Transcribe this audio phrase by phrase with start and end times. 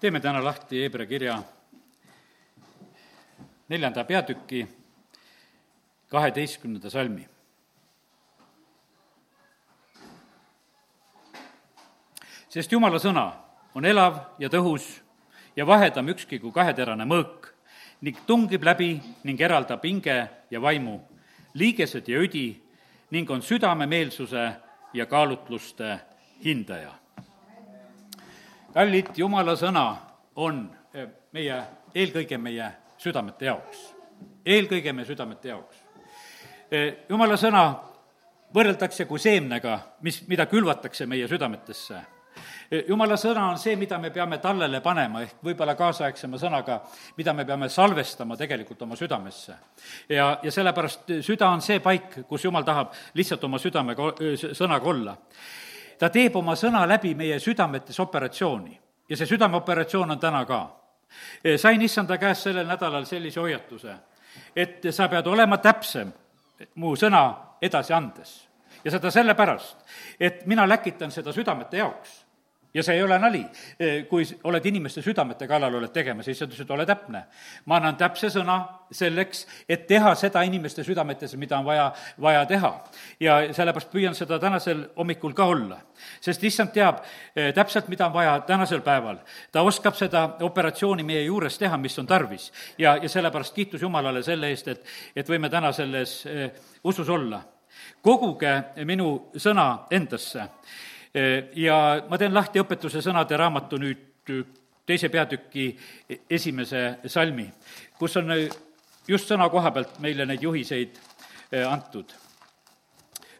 [0.00, 1.42] teeme täna lahti Hebra kirja
[3.68, 4.66] neljanda peatüki
[6.08, 7.26] kaheteistkümnenda salmi.
[12.48, 13.26] sest Jumala sõna
[13.74, 14.86] on elav ja tõhus
[15.56, 17.50] ja vahedam ükski kui kaheterane mõõk
[18.00, 20.16] ning tungib läbi ning eraldab hinge
[20.50, 21.00] ja vaimu,
[21.54, 22.46] liigesed ja õdi
[23.10, 24.46] ning on südamemeelsuse
[24.94, 25.98] ja kaalutluste
[26.44, 26.94] hindaja.
[28.74, 29.84] Kallid, Jumala sõna
[30.36, 30.62] on
[30.94, 31.58] eh, meie,
[31.94, 33.94] eelkõige meie südamete jaoks.
[34.46, 35.82] eelkõige meie südamete jaoks.
[36.70, 37.64] Eh, Jumala sõna
[38.54, 41.98] võrreldakse kui seemnega, mis, mida külvatakse meie südametesse
[42.70, 46.80] eh, jumala sõna on see, mida me peame tallele panema, ehk võib-olla kaasaegsema sõnaga,
[47.16, 49.56] mida me peame salvestama tegelikult oma südamesse.
[50.08, 54.12] ja, ja sellepärast süda on see paik, kus jumal tahab lihtsalt oma südamega,
[54.52, 55.16] sõnaga olla.
[55.98, 58.80] Ta teeb oma sõna läbi meie südametes operatsiooni.
[59.08, 60.60] Ja see südameoperatsioon on täna ka.
[61.56, 63.94] Sain issanda käest sellel nädalal sellise hoiatuse,
[64.56, 66.12] et sa pead olema täpsem
[66.74, 67.22] mu sõna
[67.62, 68.48] edasi andes.
[68.84, 69.76] ja seda sellepärast,
[70.20, 72.27] et mina läkitan seda südamete jaoks
[72.74, 73.44] ja see ei ole nali.
[74.08, 77.22] kui oled inimeste südamete kallal, oled tegemas, siis sa ütlesid, ole täpne.
[77.64, 78.58] ma annan täpse sõna
[78.92, 82.72] selleks, et teha seda inimeste südametes, mida on vaja, vaja teha.
[83.20, 85.80] ja sellepärast püüan seda tänasel hommikul ka olla.
[86.20, 87.02] sest issand teab
[87.54, 89.18] täpselt, mida on vaja tänasel päeval.
[89.52, 92.52] ta oskab seda operatsiooni meie juures teha, mis on tarvis.
[92.78, 94.84] ja, ja sellepärast kiitus Jumalale selle eest, et,
[95.16, 96.24] et võime täna selles
[96.84, 97.42] usus olla.
[98.02, 100.44] koguge minu sõna endasse
[101.54, 101.76] ja
[102.08, 104.32] ma teen lahti õpetuse sõnade raamatu nüüd
[104.86, 105.68] teise peatüki
[106.30, 107.46] esimese salmi,
[107.98, 108.32] kus on
[109.08, 110.98] just sõna koha pealt meile neid juhiseid
[111.68, 112.12] antud.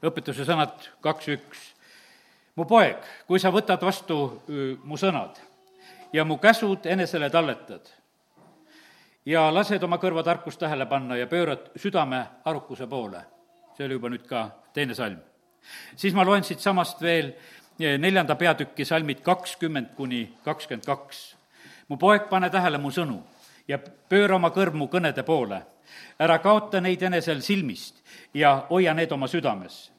[0.02, 1.58] õpetuse sõnad kaks üks.
[2.56, 4.42] mu poeg, kui sa võtad vastu
[4.84, 5.38] mu sõnad
[6.12, 7.88] ja mu käsud enesele talletad
[9.26, 13.22] ja lased oma kõrva tarkust tähele panna ja pöörad südame arukuse poole,
[13.76, 15.18] see oli juba nüüd ka teine salm,
[15.96, 17.32] siis ma loen siitsamast veel
[17.78, 21.36] neljanda peatüki salmid kakskümmend kuni kakskümmend kaks.
[21.88, 23.22] mu poeg, pane tähele mu sõnu
[23.68, 25.62] ja pööra oma kõrv mu kõnede poole.
[26.18, 28.02] ära kaota neid enesel silmist
[28.34, 29.90] ja hoia need oma südames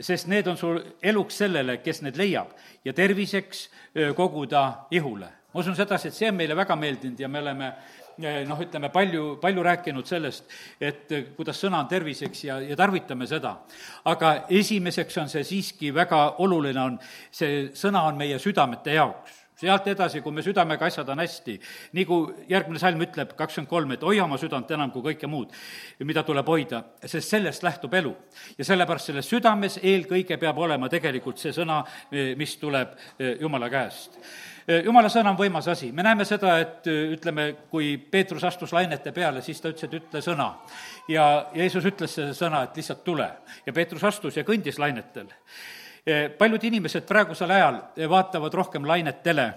[0.00, 2.50] sest need on sul eluks sellele, kes need leiab
[2.84, 3.68] ja terviseks
[4.16, 5.28] koguda ihule.
[5.54, 7.72] ma usun sedasi, et see on meile väga meeldinud ja me oleme
[8.18, 10.46] noh, ütleme palju, palju rääkinud sellest,
[10.80, 13.56] et eh, kuidas sõna on terviseks ja, ja tarvitame seda.
[14.04, 16.98] aga esimeseks on see siiski väga oluline, on
[17.30, 21.56] see sõna on meie südamete jaoks sealt edasi, kui me südamega asjad on hästi,
[21.98, 25.54] nii kui järgmine salm ütleb, kakskümmend kolm, et hoia oma südant enam kui kõike muud,
[26.06, 28.14] mida tuleb hoida, sest sellest lähtub elu.
[28.58, 31.82] ja sellepärast selles südames eelkõige peab olema tegelikult see sõna,
[32.12, 32.94] eh, mis tuleb
[33.40, 34.18] Jumala käest
[34.84, 39.42] jumala sõna on võimas asi, me näeme seda, et ütleme, kui Peetrus astus lainete peale,
[39.44, 40.52] siis ta ütles, et ütle sõna.
[41.08, 43.30] ja Jeesus ütles selle sõna, et lihtsalt tule.
[43.66, 45.28] ja Peetrus astus ja kõndis lainetel.
[46.38, 49.52] Paljud inimesed praegusel ajal vaatavad rohkem lainetele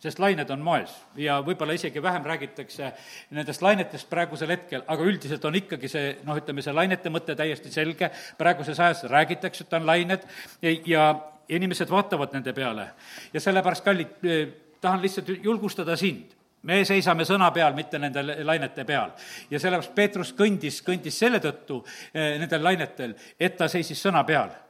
[0.00, 2.88] sest lained on moes ja võib-olla isegi vähem räägitakse
[3.36, 7.72] nendest lainetest praegusel hetkel, aga üldiselt on ikkagi see, noh, ütleme, see lainete mõte täiesti
[7.72, 8.08] selge,
[8.40, 10.24] praeguses ajas räägitakse, et on lained
[10.62, 11.06] ja, ja
[11.52, 12.90] inimesed vaatavad nende peale.
[13.32, 14.46] ja sellepärast, kallid, eh,
[14.80, 19.12] tahan lihtsalt julgustada sind me seisame sõna peal, mitte nende lainete peal.
[19.50, 21.82] ja sellepärast Peetrus kõndis, kõndis selle tõttu
[22.14, 24.69] eh, nendel lainetel, et ta seisis sõna peal Eh,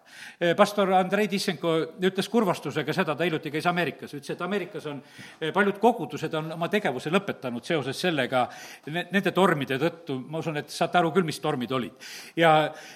[0.56, 5.00] pastor Andrei Tissenko ütles kurvastusega seda, ta hiljuti käis Ameerikas, ütles, et Ameerikas on
[5.40, 8.46] eh, paljud kogudused on oma tegevuse lõpetanud seoses sellega,
[8.90, 12.08] nende tormide tõttu, ma usun, et saate aru küll, mis tormid olid.
[12.36, 12.52] ja,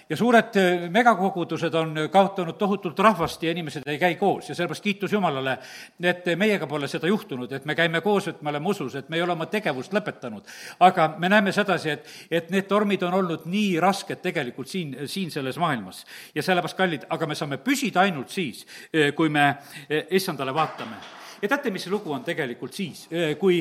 [0.08, 4.84] ja suured eh, megakogudused on kaotanud tohutult rahvast ja inimesed ei käi koos ja sellepärast
[4.84, 5.58] kiitus Jumalale,
[6.02, 9.18] et meiega pole seda juhtunud, et me käime koos, et me oleme usus, et me
[9.18, 10.48] ei ole oma tegevust lõpetanud.
[10.80, 15.30] aga me näeme sedasi, et, et need tormid on olnud nii rasked tegelikult siin, siin
[15.30, 16.04] selles maailmas.
[16.34, 19.48] ja sellepärast, kallid, aga me saame püsida ainult siis, eh, kui me
[19.88, 20.96] eh, issandale vaatame.
[21.42, 23.60] Ja teate, mis lugu on tegelikult siis, eh, kui,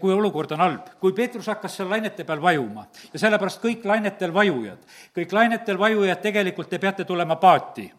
[0.00, 4.32] kui olukord on halb, kui Peetrus hakkas seal lainete peal vajuma ja sellepärast kõik lainetel
[4.32, 4.84] vajujad,
[5.16, 7.90] kõik lainetel vajujad tegelikult te peate tulema paati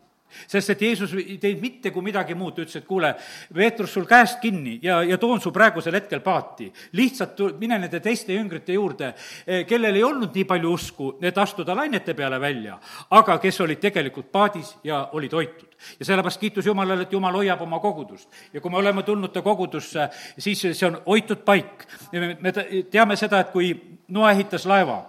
[0.47, 3.13] sest et Jeesus ei teinud mitte kui midagi muud, ta ütles, et kuule,
[3.53, 6.71] Peetrus, sul käest kinni ja, ja toon su praegusel hetkel paati.
[6.97, 9.13] lihtsalt tu-, mine nende teiste jüngrite juurde,
[9.45, 12.79] eh, kellel ei olnud nii palju usku, et astuda lainete peale välja,
[13.09, 15.67] aga kes olid tegelikult paadis ja olid hoitud.
[15.99, 18.29] ja sellepärast kiitus Jumalale, et Jumal hoiab oma kogudust.
[18.53, 21.87] ja kui me oleme tulnud ta kogudusse, siis see on hoitud paik.
[22.11, 22.53] me, me
[22.91, 23.73] teame seda, et kui
[24.11, 25.05] Noa ehitas laeva,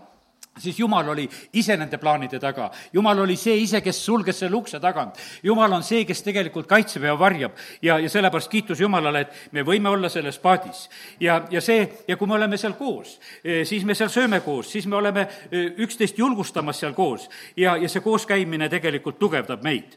[0.59, 2.71] siis Jumal oli ise nende plaanide taga.
[2.93, 5.17] Jumal oli see ise, kes sulges selle ukse tagant.
[5.43, 9.65] Jumal on see, kes tegelikult kaitseb ja varjab ja, ja sellepärast kiitus Jumalale, et me
[9.67, 10.89] võime olla selles paadis.
[11.21, 14.71] ja, ja see, ja kui me oleme seal koos, eh, siis me seal sööme koos,
[14.73, 19.97] siis me oleme eh, üksteist julgustamas seal koos ja, ja see kooskäimine tegelikult tugevdab meid.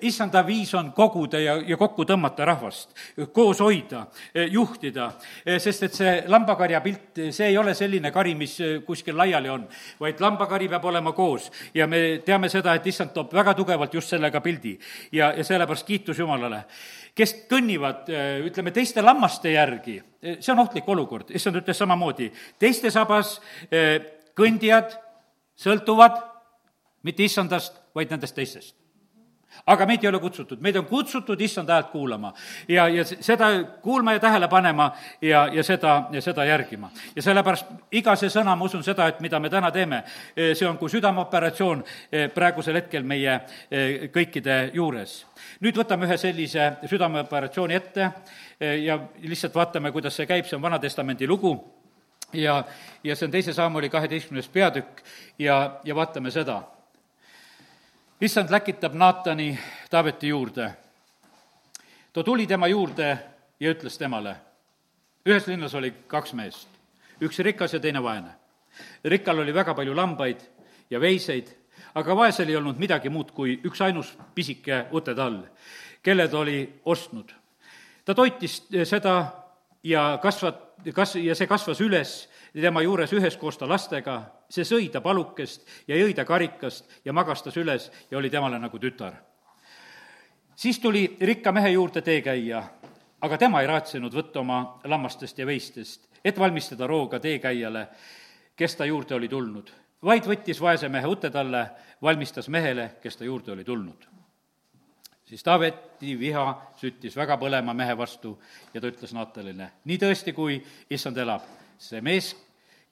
[0.00, 2.94] Issanda viis on koguda ja, ja kokku tõmmata rahvast,
[3.32, 5.10] koos hoida, eh, juhtida,
[5.62, 9.66] sest et see lambakarja pilt, see ei ole selline kari, mis kuskil laiali on
[10.00, 11.50] vaid lambakari peab olema koos.
[11.74, 14.76] Ja me teame seda, et issand toob väga tugevalt just sellega pildi.
[15.12, 16.64] Ja, ja sellepärast kiitus Jumalale.
[17.14, 18.06] kes kõnnivad,
[18.48, 19.98] ütleme, teiste lammaste järgi,
[20.40, 23.34] see on ohtlik olukord, issand ütles samamoodi, teiste sabas
[24.32, 24.96] kõndijad
[25.60, 26.22] sõltuvad
[27.04, 28.81] mitte issandast, vaid nendest teistest
[29.66, 32.32] aga meid ei ole kutsutud, meid on kutsutud issanda häält kuulama.
[32.68, 33.50] Ja, ja seda
[33.82, 34.90] kuulma ja tähele panema
[35.22, 36.90] ja, ja seda, ja seda järgima.
[37.16, 40.02] ja sellepärast iga see sõna, ma usun seda, et mida me täna teeme,
[40.36, 43.34] eh, see on kui südameoperatsioon eh, praegusel hetkel meie
[43.70, 45.24] eh, kõikide juures.
[45.60, 48.10] nüüd võtame ühe sellise südameoperatsiooni ette
[48.60, 51.56] ja lihtsalt vaatame, kuidas see käib, see on Vana-testamendi lugu.
[52.32, 52.62] Ja,
[53.04, 55.02] ja see on teise sammuli kaheteistkümnes peatükk.
[55.38, 56.62] Ja, ja vaatame seda
[58.22, 59.58] issand läkitab Naatani
[59.90, 60.70] Taaveti juurde.
[62.12, 63.18] too tuli tema juurde
[63.60, 64.36] ja ütles temale,
[65.26, 66.68] ühes linnas oli kaks meest,
[67.20, 68.30] üks rikas ja teine vaene.
[69.04, 70.40] rikkal oli väga palju lambaid
[70.90, 71.48] ja veiseid,
[71.94, 75.42] aga vaesel ei olnud midagi muud kui üksainus pisike utetall,
[76.02, 77.32] kelle ta oli ostnud.
[78.04, 79.32] ta toitis seda
[79.82, 84.22] ja kasvat-, kas-, ja see kasvas üles tema juures üheskoos ta lastega,
[84.52, 88.78] see sõi ta palukest ja jõi ta karikast ja magastas üles ja oli temale nagu
[88.78, 89.14] tütar.
[90.56, 92.62] siis tuli rikka mehe juurde teekäija,
[93.20, 97.88] aga tema ei raatsinud võtta oma lammastest ja veistest, et valmistada rooga teekäijale,
[98.56, 99.72] kes ta juurde oli tulnud,
[100.02, 101.70] vaid võttis vaese mehe ute talle,
[102.02, 104.12] valmistas mehele, kes ta juurde oli tulnud
[105.32, 106.44] siis Taaveti viha
[106.76, 108.34] süttis väga põlema mehe vastu
[108.74, 110.58] ja ta ütles Natalile, nii tõesti, kui
[110.92, 111.46] issand elab,
[111.80, 112.34] see mees,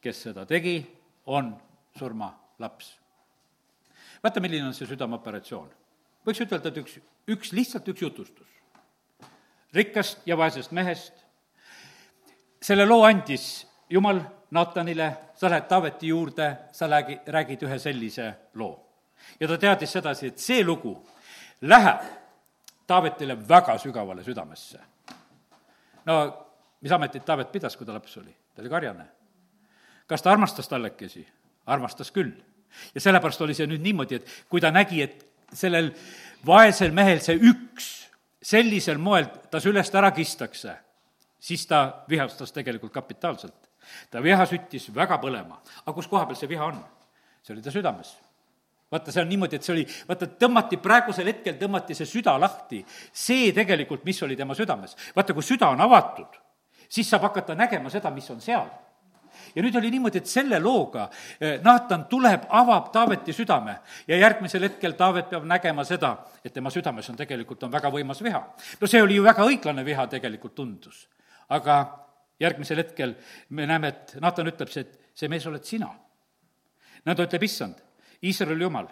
[0.01, 0.79] kes seda tegi,
[1.27, 1.57] on
[1.99, 2.99] surmalaps.
[4.23, 5.71] vaata, milline on see südameoperatsioon.
[6.27, 8.49] võiks ütelda, et üks, üks, lihtsalt üks jutustus.
[9.73, 11.25] rikkast ja vaesest mehest,
[12.63, 14.21] selle loo andis Jumal
[14.51, 18.87] Natanile, sa lähed Taaveti juurde, sa räägi, räägid ühe sellise loo.
[19.41, 20.95] ja ta teadis sedasi, et see lugu
[21.61, 22.03] läheb
[22.87, 24.81] Taavetile väga sügavale südamesse.
[26.05, 26.47] no
[26.81, 28.35] mis ametit Taavet pidas, kui ta laps oli?
[28.55, 29.07] ta oli karjane.
[30.11, 31.27] Kas ta armastas tallekesi?
[31.71, 32.33] armastas küll.
[32.95, 35.93] ja sellepärast oli see nüüd niimoodi, et kui ta nägi, et sellel
[36.47, 37.91] vaesel mehel see üks
[38.43, 40.75] sellisel moel ta sülest ära kistakse,
[41.39, 43.71] siis ta vihastas tegelikult kapitaalselt.
[44.11, 45.61] ta viha süttis väga põlema.
[45.85, 46.83] aga kus koha peal see viha on?
[47.43, 48.17] see oli ta südames
[48.91, 52.85] vaata, see on niimoodi, et see oli, vaata, tõmmati, praegusel hetkel tõmmati see süda lahti.
[53.13, 54.97] see tegelikult, mis oli tema südames.
[55.17, 56.39] vaata, kui süda on avatud,
[56.89, 58.67] siis saab hakata nägema seda, mis on seal
[59.55, 61.09] ja nüüd oli niimoodi, et selle looga
[61.41, 66.71] eh, Naatan tuleb, avab Taaveti südame ja järgmisel hetkel Taavet peab nägema seda, et tema
[66.71, 68.43] südames on tegelikult, on väga võimas viha.
[68.81, 71.09] no see oli ju väga õiglane viha tegelikult tundus.
[71.49, 71.81] aga
[72.41, 73.15] järgmisel hetkel
[73.51, 75.91] me näeme, et Naatan ütleb see, et see mees oled sina.
[77.05, 77.83] no ta ütleb, issand,
[78.23, 78.89] Iisraeli jumal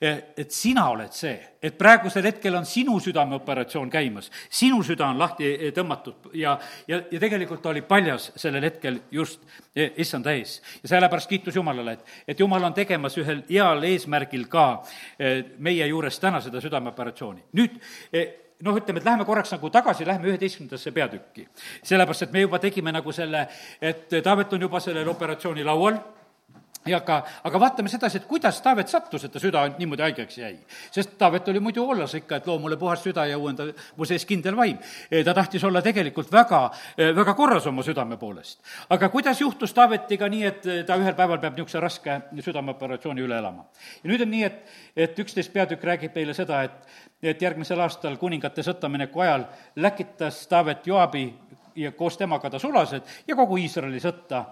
[0.00, 5.50] et sina oled see, et praegusel hetkel on sinu südameoperatsioon käimas, sinu süda on lahti
[5.74, 6.56] tõmmatud ja,
[6.88, 9.42] ja, ja tegelikult ta oli paljas sellel hetkel just
[9.74, 10.58] e, issanda ees.
[10.82, 14.66] ja sellepärast kiitus Jumalale, et, et Jumal on tegemas ühel heal eesmärgil ka
[15.18, 17.46] e, meie juures täna seda südameoperatsiooni.
[17.56, 17.78] nüüd
[18.64, 21.48] noh, ütleme, et läheme korraks nagu tagasi, lähme üheteistkümnendasse peatükki.
[21.82, 23.48] sellepärast, et me juba tegime nagu selle,
[23.80, 25.98] et Taavet on juba sellel operatsiooni laual
[26.86, 30.56] ja aga, aga vaatame sedasi, et kuidas Taavet sattus, et ta süda niimoodi haigeks jäi.
[30.92, 34.26] sest Taavet oli muidu olles ikka, et loo mulle puhas süda ja uuenda mu sees
[34.26, 34.78] kindel vaim.
[35.24, 36.70] ta tahtis olla tegelikult väga,
[37.16, 38.60] väga korras oma südame poolest.
[38.90, 43.66] aga kuidas juhtus Taavetiga nii, et ta ühel päeval peab niisuguse raske südameoperatsiooni üle elama?
[44.02, 44.62] ja nüüd on nii, et,
[44.96, 50.46] et üksteist peatükk räägib meile seda, et, et järgmisel aastal kuningate sõtta mineku ajal läkitas
[50.48, 51.26] Taavet Joabi
[51.76, 54.44] ja koos temaga ta sulased ja kogu Iisraeli sõtta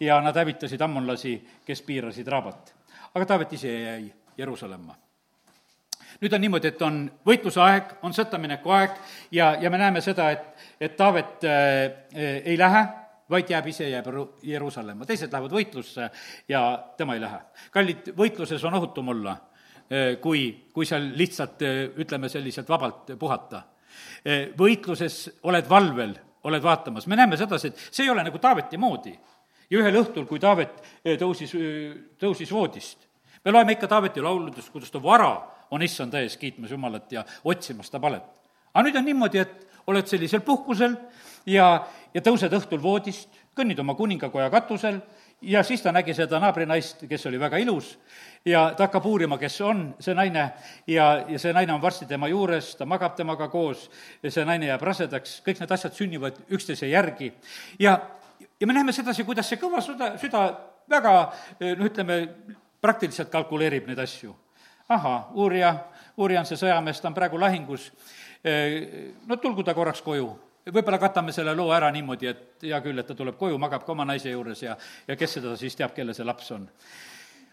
[0.00, 2.74] ja nad hävitasid ammonlasi, kes piirasid Raabat.
[3.14, 4.94] aga Taavet ise jäi Jeruusalemma.
[6.20, 8.96] nüüd on niimoodi, et on võitluse aeg, on sõttamineku aeg
[9.32, 12.82] ja, ja me näeme seda, et, et Taavet äh, ei lähe,
[13.30, 14.08] vaid jääb ise, jääb
[14.42, 16.10] Jeruusalemma, teised lähevad võitlusse
[16.48, 16.62] ja
[16.96, 17.40] tema ei lähe.
[17.70, 19.36] kallid, võitluses on ohutum olla,
[19.88, 23.62] äh, kui, kui seal lihtsalt äh, ütleme, selliselt vabalt puhata.
[24.56, 26.14] võitluses oled valvel,
[26.44, 29.12] oled vaatamas, me näeme sedasi, et see ei ole nagu Taaveti moodi
[29.70, 31.54] ja ühel õhtul, kui Taavet eh, tõusis,
[32.20, 33.06] tõusis voodist,
[33.44, 35.32] me loeme ikka Taaveti lauludest, kuidas ta vara
[35.70, 38.26] on issand ees kiitmas Jumalat ja otsimas ta palet.
[38.74, 40.96] aga nüüd on niimoodi, et oled sellisel puhkusel
[41.46, 45.00] ja, ja tõused õhtul voodist, kõnnid oma kuningakoja katusel
[45.42, 47.94] ja siis ta nägi seda naabrinaist, kes oli väga ilus
[48.44, 50.50] ja ta hakkab uurima, kes on see naine
[50.86, 53.88] ja, ja see naine on varsti tema juures, ta magab temaga koos
[54.22, 57.32] ja see naine jääb rasedaks, kõik need asjad sünnivad üksteise järgi.
[57.78, 57.98] ja,
[58.60, 60.44] ja me näeme sedasi, kuidas see kõva süda, süda
[60.90, 61.14] väga
[61.60, 62.20] noh, ütleme,
[62.80, 64.34] praktiliselt kalkuleerib neid asju.
[64.88, 65.74] ahah, uurija,
[66.16, 67.90] uurija on see sõjamees, ta on praegu lahingus,
[69.26, 70.30] no tulgu ta korraks koju
[70.68, 73.94] võib-olla katame selle loo ära niimoodi, et hea küll, et ta tuleb koju, magab ka
[73.94, 74.76] oma naise juures ja,
[75.08, 76.66] ja kes seda siis teab, kelle see laps on.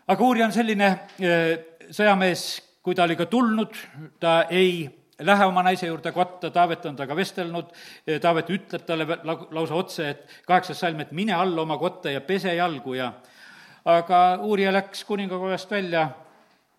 [0.07, 0.89] aga uurija on selline
[1.19, 1.53] eh,
[1.91, 2.45] sõjamees,
[2.83, 3.75] kui ta oli ka tulnud,
[4.19, 4.85] ta ei
[5.19, 7.73] lähe oma naise juurde kotta, Taavet on temaga vestelnud,
[8.21, 12.53] Taavet ütleb talle lausa otse, et kaheksas salm, et mine alla oma kotta ja pese
[12.55, 13.11] jalgu ja
[13.87, 16.09] aga uurija läks kuningakojast välja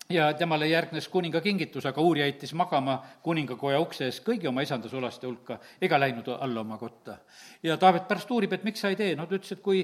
[0.09, 4.89] ja temale järgnes kuninga kingitus, aga uurija heitis magama kuningakoja ukse ees kõigi oma isanda
[4.89, 7.17] sulaste hulka ega läinud alla oma kotta.
[7.63, 9.83] ja Taavet pärast uurib, et miks sa ei tee, no ta ütles, et kui,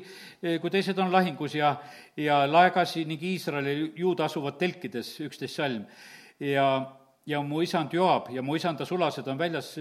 [0.61, 1.75] kui teised on lahingus ja,
[2.17, 5.85] ja laegasi ning Iisraeli juuda asuvad telkides, üksteist salm,
[6.39, 6.69] ja
[7.25, 9.75] ja mu isand Joab ja mu isanda sulased on väljas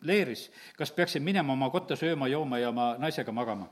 [0.00, 3.68] leeris, kas peaksin minema oma kotta sööma, jooma ja oma naisega magama?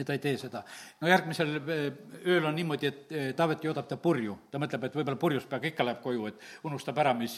[0.00, 0.62] ja ta ei tee seda.
[1.00, 1.80] no järgmisel eh,
[2.26, 5.68] ööl on niimoodi, et eh, Taavet joodab ta purju, ta mõtleb, et võib-olla purjus peaga
[5.68, 7.36] ikka läheb koju, et unustab ära, mis,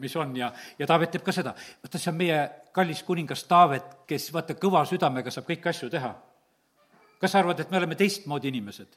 [0.00, 0.48] mis on ja,
[0.78, 1.52] ja Taavet teeb ka seda.
[1.82, 2.38] vaata, see on meie
[2.72, 6.14] kallis kuningas Taavet, kes vaata, kõva südamega saab kõiki asju teha.
[7.20, 8.96] kas sa arvad, et me oleme teistmoodi inimesed?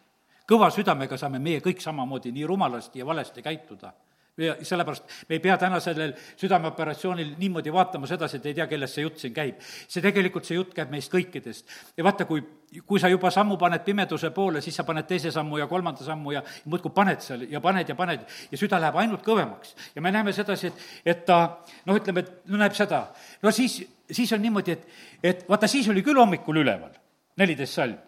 [0.52, 3.94] kõva südamega saame meie kõik samamoodi nii rumalasti ja valesti käituda
[4.38, 8.96] ja sellepärast me ei pea täna sellel südameoperatsioonil niimoodi vaatama sedasi, et ei tea, kellest
[8.96, 9.60] see jutt siin käib.
[9.62, 11.66] see tegelikult, see jutt käib meist kõikidest.
[11.98, 12.44] ja vaata, kui,
[12.88, 16.32] kui sa juba sammu paned pimeduse poole, siis sa paned teise sammu ja kolmanda sammu
[16.32, 19.76] ja muudkui paned seal ja paned ja paned ja süda läheb ainult kõvemaks.
[19.96, 21.42] ja me näeme sedasi, et, et ta
[21.86, 23.08] noh, ütleme, et näeb seda.
[23.44, 24.88] no siis, siis on niimoodi, et,
[25.24, 26.96] et vaata, siis oli küll hommikul üleval,
[27.38, 28.00] neliteist salm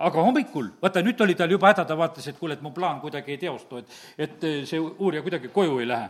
[0.00, 3.00] aga hommikul, vaata nüüd oli tal juba häda, ta vaatas, et kuule, et mu plaan
[3.02, 6.08] kuidagi ei teostu, et, et see uurija kuidagi koju ei lähe.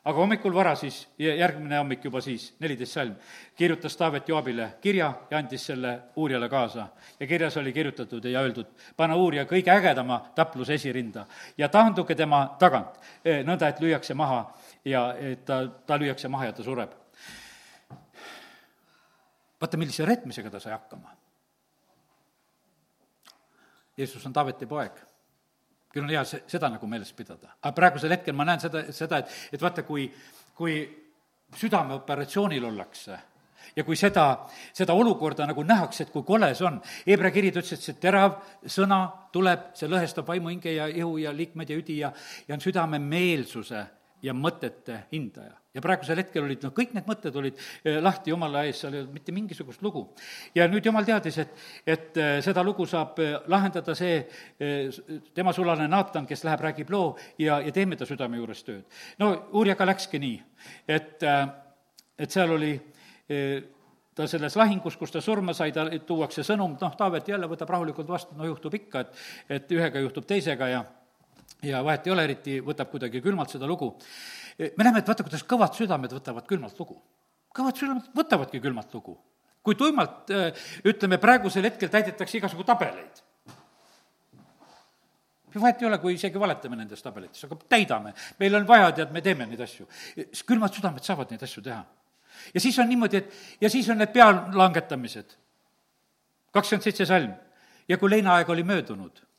[0.00, 3.16] aga hommikul vara siis, järgmine hommik juba siis, neliteist salm,
[3.56, 6.86] kirjutas Taavet Joabile kirja ja andis selle uurijale kaasa.
[7.20, 8.66] ja kirjas oli kirjutatud ja öeldud,
[8.96, 11.26] pane uurija kõige ägedama tapluse esirinda
[11.58, 14.52] ja taanduge tema tagant, eh, nõnda, et lüüakse maha
[14.84, 16.90] ja ta, ta lüüakse maha ja ta sureb.
[19.60, 21.19] vaata, millise retmisega ta sai hakkama
[24.00, 25.06] Jeesus on Taaveti poeg.
[25.90, 27.56] küll on hea see, seda nagu meeles pidada.
[27.60, 30.06] aga praegusel hetkel ma näen seda, seda, et, et vaata, kui,
[30.54, 30.76] kui
[31.56, 33.18] südameoperatsioonil ollakse
[33.76, 34.26] ja kui seda,
[34.72, 38.38] seda olukorda nagu nähakse, et kui kole see on, Hebra kiri ütles, et see terav
[38.66, 39.00] sõna
[39.32, 42.12] tuleb, see lõhestab vaimu, hinge ja ihu ja liikmed ja üdi ja,
[42.48, 43.84] ja on südame meelsuse
[44.22, 45.59] ja mõtete hindaja.
[45.74, 49.02] Ja praegusel hetkel olid noh, kõik need mõtted olid eh, lahti Jumala ees, seal ei
[49.04, 50.02] olnud mitte mingisugust lugu.
[50.54, 54.18] ja nüüd Jumal teadis, et, et eh, seda lugu saab eh, lahendada see
[55.34, 58.84] tema sulane Naatan, kes läheb, räägib loo ja, ja teeme ta südame juures tööd.
[59.22, 60.38] no uurijaga läkski nii,
[60.90, 61.22] et,
[62.18, 62.72] et seal oli
[64.14, 68.10] ta selles lahingus, kus ta surma sai, ta, tuuakse sõnum, noh, Taavet jälle võtab rahulikult
[68.10, 70.82] vastu, no juhtub ikka, et et ühega juhtub teisega ja
[71.62, 73.94] ja vahet ei ole, eriti võtab kuidagi külmalt seda lugu.
[74.76, 77.00] Me näeme, et vaata, kuidas kõvad südamed võtavad külmalt lugu.
[77.56, 79.18] kõvad südamed võtavadki külmalt lugu.
[79.62, 83.22] kui tuimalt, äh, ütleme, praegusel hetkel täidetakse igasugu tabeleid,
[85.60, 88.14] vahet ei ole, kui isegi valetame nendes tabelites, aga täidame.
[88.38, 89.86] meil on vaja, tead, me teeme neid asju.
[90.46, 91.84] külmad südamed saavad neid asju teha.
[92.54, 95.36] ja siis on niimoodi, et ja siis on need pealangetamised.
[96.52, 97.34] kakskümmend seitse salm.
[97.88, 99.30] ja kui leinaaeg oli möödunud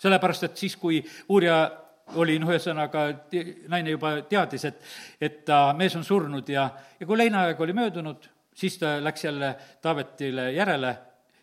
[0.00, 1.60] sellepärast, et siis, kui uurija
[2.18, 3.04] oli, noh, ühesõnaga,
[3.70, 4.80] naine juba teadis, et,
[5.20, 6.66] et ta mees on surnud ja,
[6.98, 8.26] ja kui leinaaeg oli möödunud,
[8.56, 10.96] siis ta läks jälle Taavetile järele,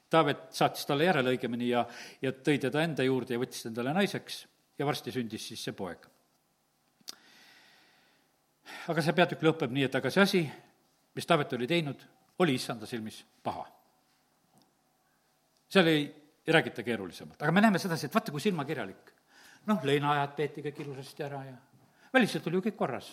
[0.09, 1.81] Taavet saatis talle järele õigemini ja,
[2.21, 4.45] ja tõi teda enda juurde ja võttis endale naiseks
[4.79, 6.05] ja varsti sündis siis see poeg.
[8.87, 10.45] aga see peatükk lõpeb nii, et aga see asi,
[11.15, 12.07] mis Taavet oli teinud,
[12.39, 13.65] oli issanda silmis paha.
[15.67, 16.07] seal ei
[16.47, 19.11] ei räägita keerulisemalt, aga me näeme sedasi, et vaata, kui silmakirjalik.
[19.67, 21.55] Noh, leinaajad peeti kõik ilusasti ära ja
[22.13, 23.09] väliselt oli ju kõik korras.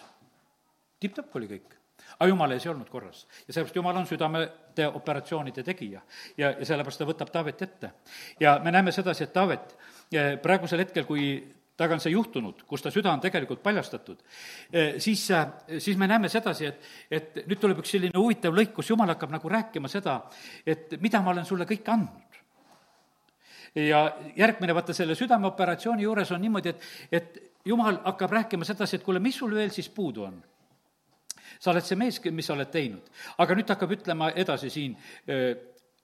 [1.00, 1.74] tipp-topp oli kõik.
[2.18, 3.26] aga jumala ees ei olnud korras.
[3.46, 6.00] ja sellepärast jumal on südamete operatsioonide tegija
[6.36, 7.90] ja, ja sellepärast ta võtab Taavet ette.
[8.40, 9.76] ja me näeme sedasi, et Taavet
[10.42, 11.44] praegusel hetkel, kui
[11.76, 14.20] taga on see juhtunud, kus ta süda on tegelikult paljastatud,
[14.98, 15.24] siis,
[15.78, 19.32] siis me näeme sedasi, et, et nüüd tuleb üks selline huvitav lõik, kus jumal hakkab
[19.34, 20.20] nagu rääkima seda,
[20.66, 22.23] et mida ma olen sulle kõike andnud
[23.74, 29.06] ja järgmine, vaata selle südameoperatsiooni juures on niimoodi, et, et jumal hakkab rääkima sedasi, et
[29.06, 30.42] kuule, mis sul veel siis puudu on
[31.64, 33.06] sa oled see mees, mis sa oled teinud.
[33.38, 34.96] aga nüüd ta hakkab ütlema edasi siin,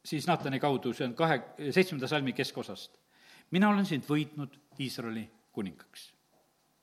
[0.04, 2.96] siis Naatani kaudu, see on kahe, seitsmenda salmi keskosast.
[3.50, 6.12] mina olen sind võitnud Iisraeli kuningaks.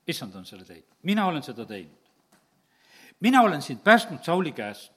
[0.08, 2.12] issand on selle teinud, mina olen seda teinud.
[3.20, 4.94] mina olen sind päästnud Sauli käest.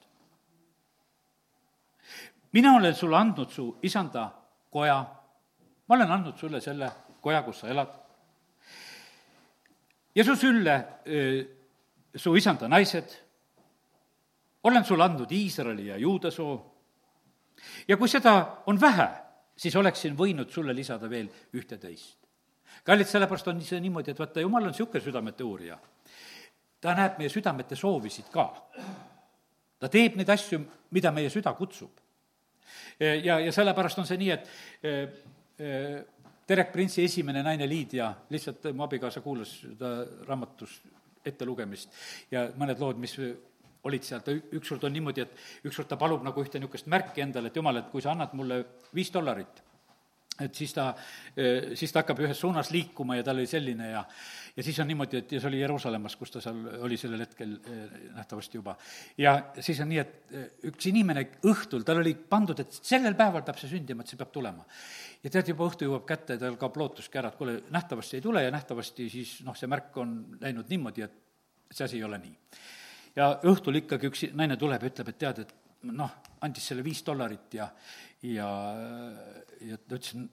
[2.53, 4.29] mina olen sulle andnud su isanda
[4.69, 5.05] koja,
[5.91, 6.87] ma olen andnud sulle selle
[7.21, 7.89] koja, kus sa elad.
[10.15, 10.75] ja su sülle,
[12.15, 13.15] su isanda naised
[14.63, 16.55] olen sulle andnud Iisraeli ja juuda soo.
[17.87, 19.07] ja kui seda on vähe,
[19.57, 22.17] siis oleksin võinud sulle lisada veel ühte-teist.
[22.83, 25.77] kallid, sellepärast on see niimoodi, et vaata, jumal on niisugune südamete uurija.
[26.79, 28.47] ta näeb meie südamete soovisid ka.
[29.79, 31.99] ta teeb neid asju, mida meie süda kutsub.
[32.99, 39.21] ja, ja sellepärast on see nii, et Terek Printsi esimene naine Liidia, lihtsalt mu abikaasa
[39.21, 39.91] kuulas seda
[40.27, 40.79] raamatus
[41.25, 41.93] ettelugemist
[42.33, 43.13] ja mõned lood, mis
[43.87, 47.49] olid seal, ta ükskord on niimoodi, et ükskord ta palub nagu ühte niisugust märki endale,
[47.49, 48.61] et jumal, et kui sa annad mulle
[48.93, 49.61] viis dollarit,
[50.39, 50.93] et siis ta,
[51.77, 54.05] siis ta hakkab ühes suunas liikuma ja tal oli selline ja
[54.55, 57.53] ja siis on niimoodi, et ja see oli Jeruusalemmas, kus ta seal oli sellel hetkel
[57.55, 58.75] eh, nähtavasti juba.
[59.17, 63.45] ja siis on nii, et eh, üks inimene õhtul, tal oli pandud, et sellel päeval
[63.47, 64.65] peab see sündima, et see peab tulema.
[65.23, 68.43] ja tead, juba õhtu jõuab kätte, tal kaob lootuski ära, et kuule, nähtavasti ei tule
[68.43, 71.17] ja nähtavasti siis noh, see märk on läinud niimoodi, et
[71.71, 72.37] see asi ei ole nii
[73.15, 75.55] ja õhtul ikkagi üks naine tuleb ja ütleb, et tead, et
[75.89, 76.13] noh,
[76.45, 77.67] andis selle viis dollarit ja,
[78.27, 78.51] ja,
[79.65, 80.27] ja ta ütles,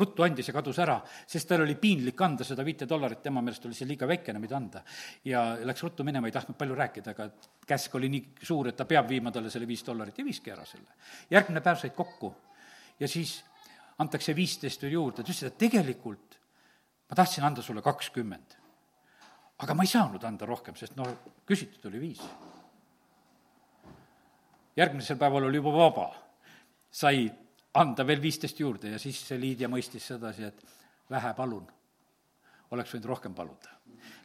[0.00, 3.66] ruttu andis ja kadus ära, sest tal oli piinlik anda seda viite dollarit, tema meelest
[3.66, 4.84] oli see liiga väikene, mida anda.
[5.26, 7.28] ja läks ruttu minema, ei tahtnud palju rääkida, aga
[7.66, 10.64] käsk oli nii suur, et ta peab viima talle selle viis dollarit ja viiski ära
[10.68, 10.94] selle.
[11.30, 12.32] järgmine päev said kokku
[13.00, 13.40] ja siis
[13.98, 16.38] antakse viisteist veel juurde, ta ütles, et tegelikult
[17.10, 18.60] ma tahtsin anda sulle kakskümmend
[19.60, 21.06] aga ma ei saanud anda rohkem, sest no
[21.48, 22.22] küsitud oli viis.
[24.76, 26.08] Järgmisel päeval oli juba vaba,
[26.90, 27.30] sai
[27.74, 30.64] anda veel viisteist juurde ja siis see Liidia mõistis sedasi, et
[31.10, 31.66] vähe palun.
[32.70, 33.68] oleks võinud rohkem paluda.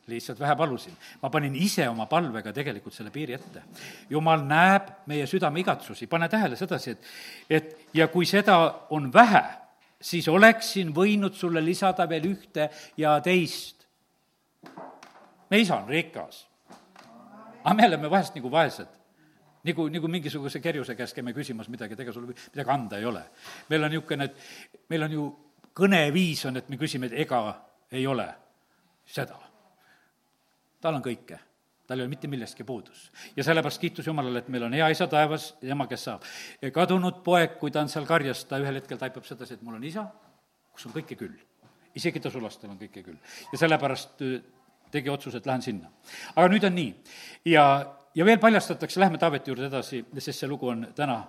[0.08, 0.94] lihtsalt vähe palusin.
[1.22, 3.64] ma panin ise oma palvega tegelikult selle piiri ette.
[4.10, 7.06] jumal näeb meie südame igatsusi, pane tähele sedasi, et,
[7.50, 9.44] et ja kui seda on vähe,
[10.02, 13.86] siis oleksin võinud sulle lisada veel ühte ja teist
[15.50, 16.48] me isa on rikas.
[17.64, 18.95] aga me oleme vahest nagu vaesed
[19.66, 23.24] nagu, nagu mingisuguse kerjuse käest käime küsimas midagi, ega sul midagi anda ei ole.
[23.70, 25.26] meil on niisugune, et meil on ju
[25.76, 27.42] kõneviis on, et me küsime, et ega
[27.92, 28.28] ei ole
[29.06, 29.38] seda.
[30.82, 31.40] tal on kõike,
[31.88, 33.12] tal ei ole mitte millestki puudus.
[33.36, 36.24] ja sellepärast kiitus Jumalale, et meil on hea isa taevas ema, kes saab.
[36.74, 39.84] kadunud poeg, kui ta on seal karjas, ta ühel hetkel taipab sedasi, et mul on
[39.84, 40.08] isa,
[40.74, 41.36] kus on kõike küll.
[41.96, 43.18] isegi ta sulastel on kõike küll.
[43.52, 44.22] ja sellepärast
[44.92, 45.92] tegi otsuse, et lähen sinna.
[46.36, 46.92] aga nüüd on nii
[47.52, 47.66] ja,
[48.16, 51.20] ja veel paljastatakse, lähme Taaveti juurde edasi, sest see lugu on täna.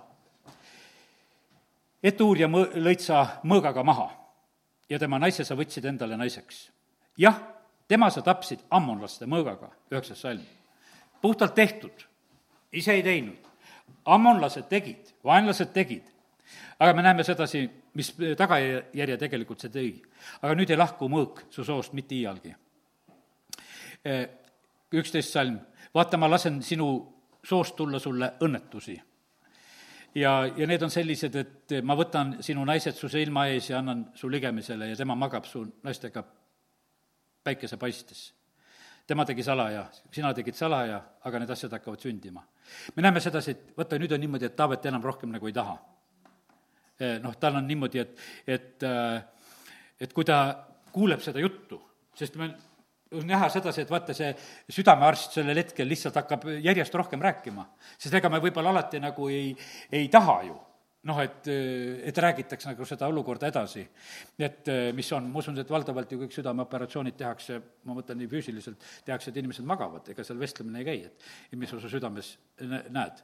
[2.03, 4.07] Etuuria mõ-, lõid sa mõõgaga maha
[4.89, 6.69] ja tema naise sa võtsid endale naiseks.
[7.17, 7.39] jah,
[7.87, 10.43] tema sa tapsid ammonlaste mõõgaga, üheksas salm.
[11.21, 12.05] puhtalt tehtud,
[12.71, 13.47] ise ei teinud.
[14.05, 16.03] ammonlased tegid, vaenlased tegid.
[16.79, 20.01] aga me näeme sedasi, mis tagajärje tegelikult see tõi.
[20.41, 22.55] aga nüüd ei lahku mõõk su soost mitte iialgi
[24.95, 25.57] üksteist salm,
[25.97, 26.87] vaata, ma lasen sinu
[27.43, 28.97] soost tulla sulle õnnetusi.
[30.15, 34.07] ja, ja need on sellised, et ma võtan sinu naised su silma ees ja annan
[34.15, 36.23] su ligemisele ja tema magab su naistega
[37.43, 38.33] päikese paistes.
[39.07, 42.43] tema tegi salaja, sina tegid salaja, aga need asjad hakkavad sündima.
[42.95, 45.77] me näeme sedasi, et vaata, nüüd on niimoodi, et Taavet enam rohkem nagu ei taha.
[46.99, 49.21] Eh, noh, tal on niimoodi, et, et, äh,
[49.99, 51.79] et kui ta kuuleb seda juttu,
[52.17, 52.49] sest me
[53.11, 54.29] on näha sedasi, et vaata, see
[54.73, 57.67] südamearst sellel hetkel lihtsalt hakkab järjest rohkem rääkima.
[57.97, 59.53] sest ega me võib-olla alati nagu ei,
[59.91, 60.57] ei taha ju
[61.07, 61.47] noh, et,
[62.09, 63.85] et räägitakse nagu seda olukorda edasi.
[64.39, 68.87] et mis on, ma usun, et valdavalt ju kõik südameoperatsioonid tehakse, ma mõtlen nii füüsiliselt,
[69.05, 73.21] tehakse, et inimesed magavad, ega seal vestlemine ei käi, et mis sa südames näed.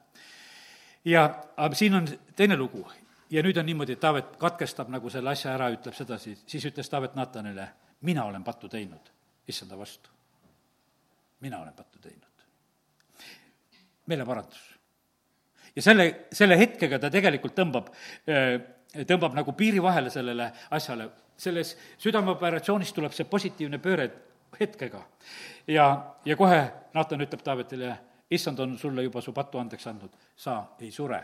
[1.05, 1.25] ja,
[1.57, 2.85] aga siin on teine lugu
[3.33, 6.89] ja nüüd on niimoodi, et Taavet katkestab nagu selle asja ära, ütleb sedasi, siis ütles
[6.89, 7.67] Taavet Natanile,
[8.01, 9.11] mina olen pattu teinud
[9.47, 10.09] issanda vastu.
[11.39, 12.45] mina olen pattu teinud.
[14.05, 14.79] meeleparandus.
[15.75, 17.89] ja selle, selle hetkega ta tegelikult tõmbab,
[18.27, 18.59] äh,
[19.07, 21.09] tõmbab nagu piiri vahele sellele asjale.
[21.37, 24.11] selles südameoperatsioonis tuleb see positiivne pööre
[24.59, 25.05] hetkega.
[25.67, 27.97] ja, ja kohe Naatan ütleb Taavetile,
[28.29, 31.23] issand on sulle juba su patu andeks andnud, sa ei sure.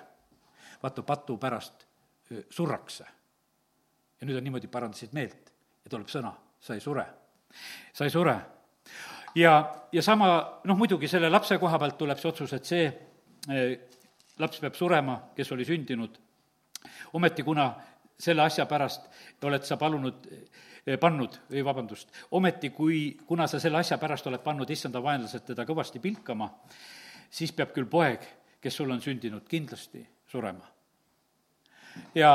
[0.84, 1.86] vaata, patu pärast
[2.32, 3.06] äh, surrakse.
[4.22, 5.54] ja nüüd on niimoodi, parandasid meelt
[5.86, 7.06] ja tuleb sõna, sa ei sure.
[7.94, 8.36] Sa ei sure.
[9.36, 9.54] ja,
[9.92, 12.86] ja sama, noh muidugi selle lapse koha pealt tuleb see otsus, et see
[13.50, 13.78] eh,
[14.40, 16.20] laps peab surema, kes oli sündinud.
[17.14, 17.74] ometi, kuna
[18.20, 19.10] selle asja pärast
[19.44, 20.28] oled sa palunud,
[20.86, 25.46] eh, pannud, või vabandust, ometi kui, kuna sa selle asja pärast oled pannud issanda vaenlased
[25.52, 26.50] teda kõvasti pilkama,
[27.30, 28.26] siis peab küll poeg,
[28.62, 30.68] kes sul on sündinud, kindlasti surema.
[32.16, 32.32] ja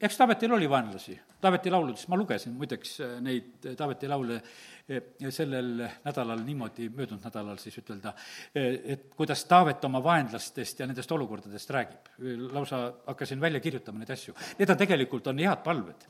[0.00, 5.28] eks Taavetil oli vaenlasi, Taaveti lauludes, ma lugesin muideks äh, neid äh, Taaveti laule äh,
[5.32, 8.12] sellel nädalal niimoodi, möödunud nädalal siis ütelda,
[8.54, 12.10] et kuidas Taavet oma vaenlastest ja nendest olukordadest räägib.
[12.52, 14.34] lausa hakkasin välja kirjutama neid asju.
[14.58, 16.06] Need on tegelikult, on head palved.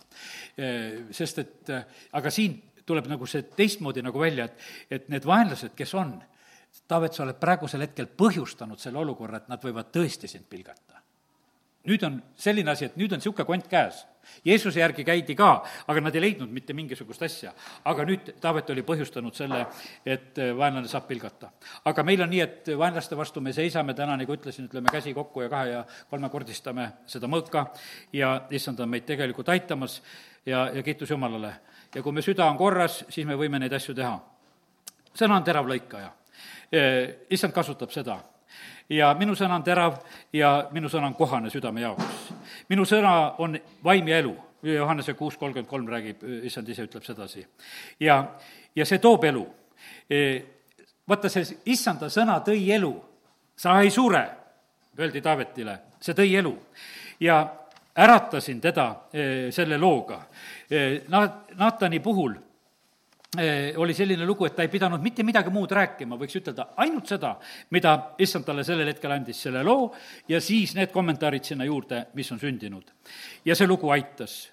[1.11, 1.73] Sest et,
[2.12, 6.16] aga siin tuleb nagu see teistmoodi nagu välja, et, et need vaenlased, kes on,
[6.88, 11.01] Taavet, sa oled praegusel hetkel põhjustanud selle olukorra, et nad võivad tõesti sind pilgata
[11.88, 14.05] nüüd on selline asi, et nüüd on niisugune kont käes.
[14.44, 15.50] Jeesuse järgi käidi ka,
[15.88, 17.52] aga nad ei leidnud mitte mingisugust asja.
[17.85, 19.66] aga nüüd Taavet oli põhjustanud selle,
[20.06, 21.50] et vaenlane saab pilgata.
[21.85, 25.42] aga meil on nii, et vaenlaste vastu me seisame täna, nagu ütlesin, ütleme käsi kokku
[25.42, 27.66] ja kahe ja kolmekordistame seda mõõka
[28.12, 30.00] ja issand on meid tegelikult aitamas
[30.46, 31.54] ja, ja kiitus Jumalale.
[31.94, 34.18] ja kui me süda on korras, siis me võime neid asju teha.
[35.14, 36.12] sõna on terav lõikaja.
[37.30, 38.20] issand kasutab seda
[38.90, 39.98] ja minu sõna on terav
[40.33, 42.33] ja minu sõna on kohane südame jaoks.
[42.68, 47.46] minu sõna on vaim ja elu, Johannese kuus kolmkümmend kolm räägib, issand ise ütleb sedasi.
[48.00, 48.24] ja,
[48.76, 49.46] ja see toob elu.
[50.11, 50.18] E,
[51.09, 52.92] vaata, see issanda sõna tõi elu,
[53.57, 54.24] sa ei sure,
[54.98, 56.55] öeldi Taavetile, see tõi elu.
[57.20, 57.40] ja
[57.96, 60.22] äratasin teda e, selle looga.
[60.70, 62.35] E, Na-, Naatani puhul
[63.77, 67.37] oli selline lugu, et ta ei pidanud mitte midagi muud rääkima, võiks ütelda ainult seda,
[67.71, 69.93] mida issand talle sellel hetkel andis, selle loo,
[70.29, 72.90] ja siis need kommentaarid sinna juurde, mis on sündinud.
[73.45, 74.51] ja see lugu aitas.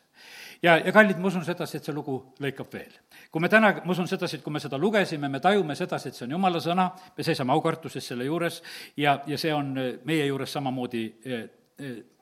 [0.61, 2.93] ja, ja kallid, ma usun sedasi, et see lugu lõikab veel.
[3.31, 6.15] kui me täna, ma usun sedasi, et kui me seda lugesime, me tajume sedasi, et
[6.15, 8.61] see on jumala sõna, me seisame aukartuses selle juures
[8.97, 11.49] ja, ja see on eh, meie juures samamoodi eh,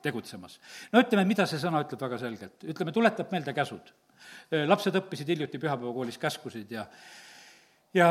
[0.01, 0.59] tegutsemas.
[0.93, 3.91] no ütleme, mida see sõna ütleb väga selgelt, ütleme, tuletab meelde käsud
[4.51, 6.85] lapsed õppisid hiljuti pühapäevakoolis käskusid ja
[7.95, 8.07] ja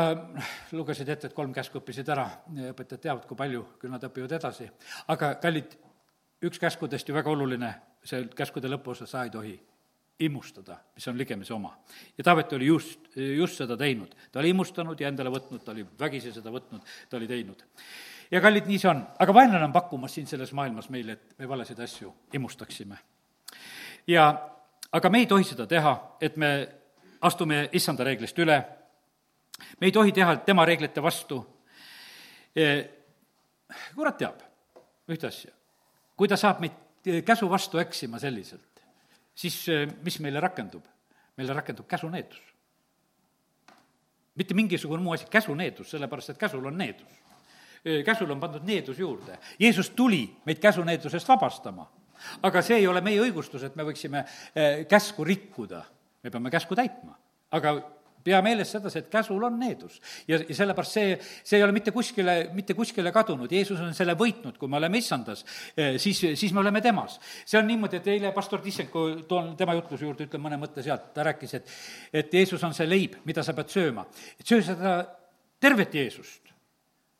[0.71, 2.25] lugesid ette, et kolm käsku õppisid ära,
[2.71, 4.69] õpetajad teavad, kui palju, küll nad õpivad edasi.
[5.13, 5.75] aga kallid,
[6.45, 7.71] üks käskudest ju väga oluline,
[8.03, 9.55] see käskude lõpuosa, sa ei tohi
[10.25, 11.77] immustada, mis on ligemise oma.
[12.17, 14.15] ja Taavet oli just, just seda teinud.
[14.31, 17.63] ta oli immustanud ja endale võtnud, ta oli vägisi seda võtnud, ta oli teinud.
[18.31, 19.05] ja kallid, nii see on.
[19.19, 22.97] aga vaenlane on pakkumas siin selles maailmas meile, et me valesid asju immustaksime.
[24.07, 24.54] ja
[24.91, 26.51] aga me ei tohi seda teha, et me
[27.21, 28.57] astume issanda reeglist üle,
[29.79, 31.39] me ei tohi teha tema reeglite vastu.
[32.55, 32.65] E,
[33.95, 34.43] kurat teab
[35.11, 35.51] ühte asja,
[36.15, 38.83] kui ta saab meid käsu vastu eksima selliselt,
[39.35, 40.85] siis e, mis meile rakendub?
[41.35, 42.39] meile rakendub käsuneedus.
[44.35, 47.19] mitte mingisugune muu asi, käsuneedus, sellepärast et käsul on needus.
[47.85, 49.37] E, käsul on pandud needus juurde.
[49.59, 51.85] Jeesus tuli meid käsuneedusest vabastama
[52.41, 54.23] aga see ei ole meie õigustus, et me võiksime
[54.53, 55.83] eh, käsku rikkuda.
[56.23, 57.17] me peame käsku täitma,
[57.51, 57.75] aga
[58.25, 59.99] pea meeles sedasi, et käsul on needus.
[60.27, 64.15] ja, ja sellepärast see, see ei ole mitte kuskile, mitte kuskile kadunud, Jeesus on selle
[64.17, 65.45] võitnud, kui me oleme issandas,
[65.77, 67.19] eh, siis, siis me oleme temas.
[67.45, 71.11] see on niimoodi, et eile pastor Tissenko, toon tema jutluse juurde, ütlen mõne mõtte sealt,
[71.13, 71.77] ta rääkis, et
[72.23, 74.07] et Jeesus on see leib, mida sa pead sööma.
[74.41, 74.97] söö seda
[75.61, 76.41] tervet Jeesust.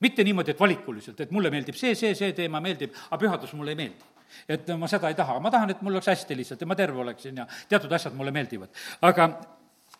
[0.01, 3.71] mitte niimoodi, et valikuliselt, et mulle meeldib see, see, see teema meeldib, aga pühadus mulle
[3.71, 4.14] ei meeldi
[4.50, 7.02] et ma seda ei taha, ma tahan, et mul oleks hästi lihtsalt ja ma terve
[7.02, 8.69] oleksin ja teatud asjad mulle meeldivad.
[9.02, 9.30] aga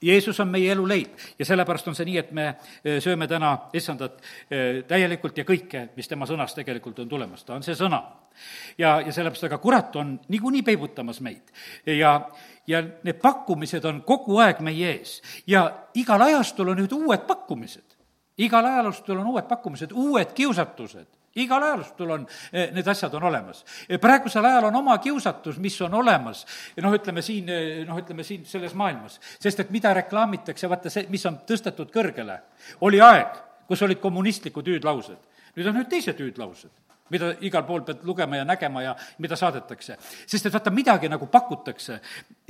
[0.02, 2.46] Jeesus on meie elu leib ja sellepärast on see nii, et me
[2.84, 4.20] e, sööme täna issandat
[4.50, 8.02] e, täielikult ja kõike, mis tema sõnast tegelikult on tulemas, ta on see sõna.
[8.78, 11.54] ja, ja sellepärast, aga kurat on niikuinii peibutamas meid
[11.88, 12.18] ja,
[12.68, 17.96] ja need pakkumised on kogu aeg meie ees ja igal ajastul on nüüd uued pakkumised.
[18.38, 23.64] igal ajastul on uued pakkumised, uued kiusatused igal ajastul on, eh, need asjad on olemas.
[23.90, 26.46] Eh, praegusel ajal on oma kiusatus, mis on olemas,
[26.82, 29.20] noh, ütleme siin, eh, noh, ütleme siin selles maailmas.
[29.40, 32.40] sest et mida reklaamitakse, vaata see, mis on tõstetud kõrgele,
[32.82, 33.28] oli aeg,
[33.68, 35.18] kus olid kommunistlikud hüüdlaused.
[35.56, 39.98] nüüd on nüüd teised hüüdlaused mida igal pool pead lugema ja nägema ja mida saadetakse.
[40.28, 42.00] sest et vaata, midagi nagu pakutakse,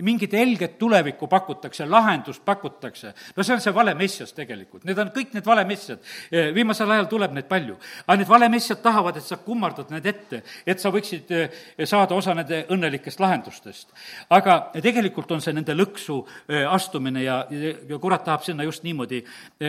[0.01, 3.13] mingit helget tulevikku pakutakse, lahendust pakutakse.
[3.35, 5.99] no see on see vale messias tegelikult, need on kõik need vale messiad.
[6.31, 7.77] Eh, viimasel ajal tuleb neid palju.
[8.07, 12.15] aga need vale messiad tahavad, et sa kummardad need ette, et sa võiksid eh, saada
[12.15, 13.91] osa nende õnnelikest lahendustest.
[14.29, 19.25] aga tegelikult on see nende lõksu eh, astumine ja, ja kurat tahab sinna just niimoodi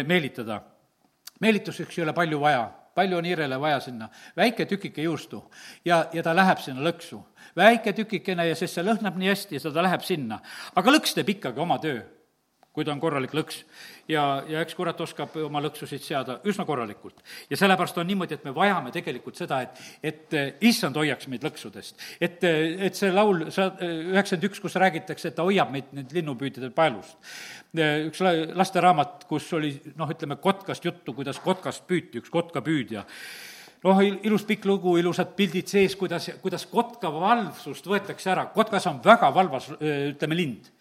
[0.07, 0.63] meelitada.
[1.41, 4.09] meelituseks ei ole palju vaja palju on hiirele vaja sinna?
[4.37, 5.45] väike tükike juustu
[5.85, 7.21] ja, ja ta läheb sinna lõksu.
[7.57, 10.41] väike tükikene ja sest see lõhnab nii hästi ja seda läheb sinna.
[10.75, 12.03] aga lõks teeb ikkagi oma töö
[12.77, 13.63] kui ta on korralik lõks.
[14.09, 17.23] Ja, ja eks kurat oskab oma lõksusid seada üsna korralikult.
[17.51, 21.47] ja sellepärast on niimoodi, et me vajame tegelikult seda, et, et eh, issand hoiaks meid
[21.47, 21.99] lõksudest.
[22.21, 26.15] et, eh, et see laul, sa, üheksakümmend üks, kus räägitakse, et ta hoiab meid nüüd
[26.21, 27.19] linnupüüdjate paelust.
[27.77, 28.23] Eh, üks
[28.57, 33.05] lasteraamat, kus oli noh, ütleme kotkast juttu, kuidas kotkast püüti, üks kotkapüüdja
[33.87, 38.49] noh, ilus pikk lugu, ilusad pildid sees, kuidas, kuidas kotka valvsust võetakse ära.
[38.55, 40.73] kotkas on väga valvas, ütleme, lind.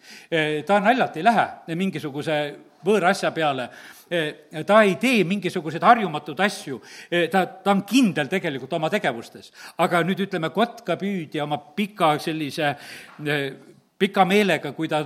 [0.66, 2.40] ta naljalt ei lähe mingisuguse
[2.86, 3.68] võõra asja peale,
[4.66, 6.80] ta ei tee mingisuguseid harjumatuid asju,
[7.32, 9.52] ta, ta on kindel tegelikult oma tegevustes.
[9.82, 12.74] aga nüüd ütleme, kotkapüüdja oma pika sellise
[13.98, 15.00] pika meelega, kui ta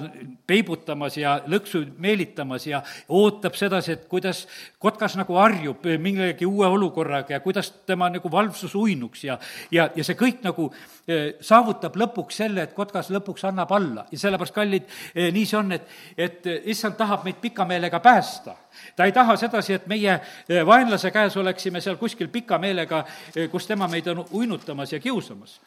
[0.46, 2.81] peibutamas ja lõksu meelitamas ja
[3.14, 4.42] ootab sedasi, et kuidas
[4.83, 9.38] kotkas nagu harjub millegi uue olukorraga ja kuidas tema nagu valvsus uinuks ja,
[9.70, 10.66] ja, ja see kõik nagu
[11.07, 15.61] eh, saavutab lõpuks selle, et kotkas lõpuks annab alla ja sellepärast, kallid, eh, nii see
[15.61, 15.87] on, et,
[16.18, 18.59] et issand tahab meid pika meelega päästa
[18.96, 23.05] ta ei taha sedasi, et meie eh, vaenlase käes oleksime seal kuskil pika meelega,
[23.50, 25.61] kus tema meid on uinutamas ja kiusamas.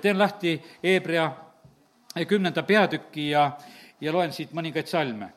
[0.00, 1.32] teen lahti Hebra
[2.28, 3.48] kümnenda peatüki ja,
[4.00, 5.32] ja loen siit mõningaid salme.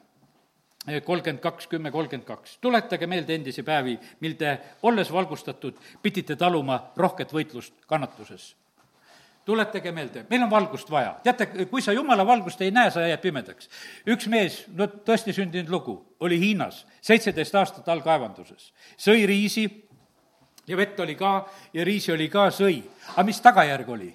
[1.05, 2.57] kolmkümmend kaks, kümme, kolmkümmend kaks.
[2.61, 8.55] tuletage meelde endisi päevi, mil te, olles valgustatud, pidite taluma rohket võitlust kannatuses
[9.47, 11.13] tuletage meelde, meil on valgust vaja.
[11.23, 13.69] teate, kui sa jumala valgust ei näe, sa jääd pimedaks.
[14.07, 18.73] üks mees, no tõesti sündinud lugu, oli Hiinas, seitseteist aastat allkaevanduses.
[18.99, 19.63] sõi riisi
[20.67, 22.81] ja vett oli ka ja riisi oli ka, sõi.
[23.15, 24.11] aga mis tagajärg oli?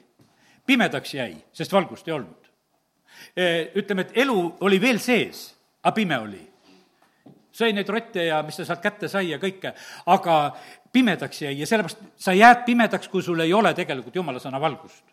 [0.66, 2.41] pimedaks jäi, sest valgust ei olnud.
[3.36, 5.50] Eh, ütleme, et elu oli veel sees,
[5.82, 6.48] aga pime oli.
[7.52, 9.74] sõi neid rotte ja mis ta sealt kätte sai ja kõike,
[10.08, 10.36] aga
[10.92, 15.04] pimedaks jäi ja sellepärast sa jääd pimedaks, kui sul ei ole tegelikult jumala sõna valgust.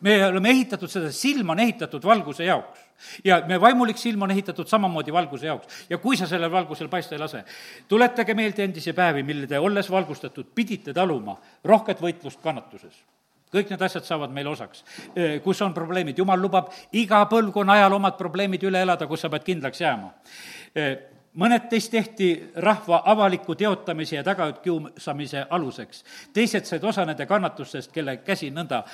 [0.00, 2.80] me oleme ehitatud seda, silm on ehitatud valguse jaoks
[3.24, 5.86] ja me vaimulik silm on ehitatud samamoodi valguse jaoks.
[5.90, 7.44] ja kui sa sellel valgusel paista ei lase,
[7.88, 13.04] tuletage meelde endisi päevi, mille te, olles valgustatud, pidite taluma rohket võitlust kannatuses
[13.52, 14.84] kõik need asjad saavad meile osaks.
[15.44, 19.44] kus on probleemid, jumal lubab iga põlvkonna ajal omad probleemid üle elada, kus sa pead
[19.44, 20.12] kindlaks jääma.
[21.36, 26.04] mõned teist tehti rahva avaliku teotamise ja tagakiusamise aluseks.
[26.32, 28.84] teised said osa nende kannatustest, kelle käsi nõnda,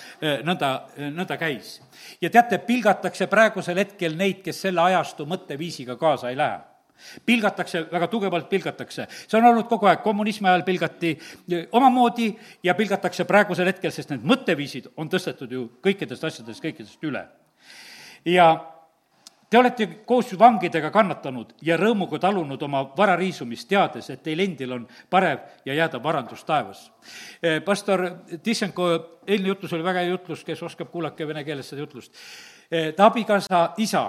[0.42, 0.72] nõnda,
[1.14, 1.80] nõnda käis.
[2.20, 6.77] ja teate, pilgatakse praegusel hetkel neid, kes selle ajastu mõtteviisiga kaasa ei lähe
[7.26, 9.06] pilgatakse, väga tugevalt pilgatakse.
[9.10, 12.30] see on olnud kogu aeg, kommunismi ajal pilgati e, omamoodi
[12.62, 17.26] ja pilgatakse praegusel hetkel, sest need mõtteviisid on tõstetud ju kõikidest asjadest, kõikidest üle.
[18.24, 18.50] ja
[19.48, 24.74] Te olete koos vangidega kannatanud ja rõõmuga talunud oma vara riisumist, teades, et teil endil
[24.76, 26.82] on parev ja jäädav varandus taevas.
[27.40, 28.04] E, pastor
[28.44, 28.90] Tissenko
[29.26, 32.12] eilne jutlus oli väga hea jutlus, kes oskab, kuulake vene keeles seda jutlust.
[32.68, 34.04] E, ta abikaasa isa,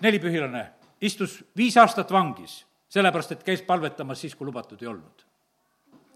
[0.00, 0.64] nelipühilane,
[1.00, 5.24] istus viis aastat vangis, sellepärast et käis palvetamas siis, kui lubatud ei olnud.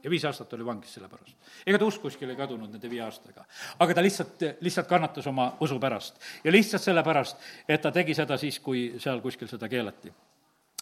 [0.03, 1.37] ja viis aastat oli vangis selle pärast.
[1.67, 3.45] ega ta usk kuskile ei kadunud nende viie aastaga.
[3.79, 6.21] aga ta lihtsalt, lihtsalt kannatas oma usu pärast.
[6.45, 7.37] ja lihtsalt sellepärast,
[7.69, 10.13] et ta tegi seda siis, kui seal kuskil seda keelati.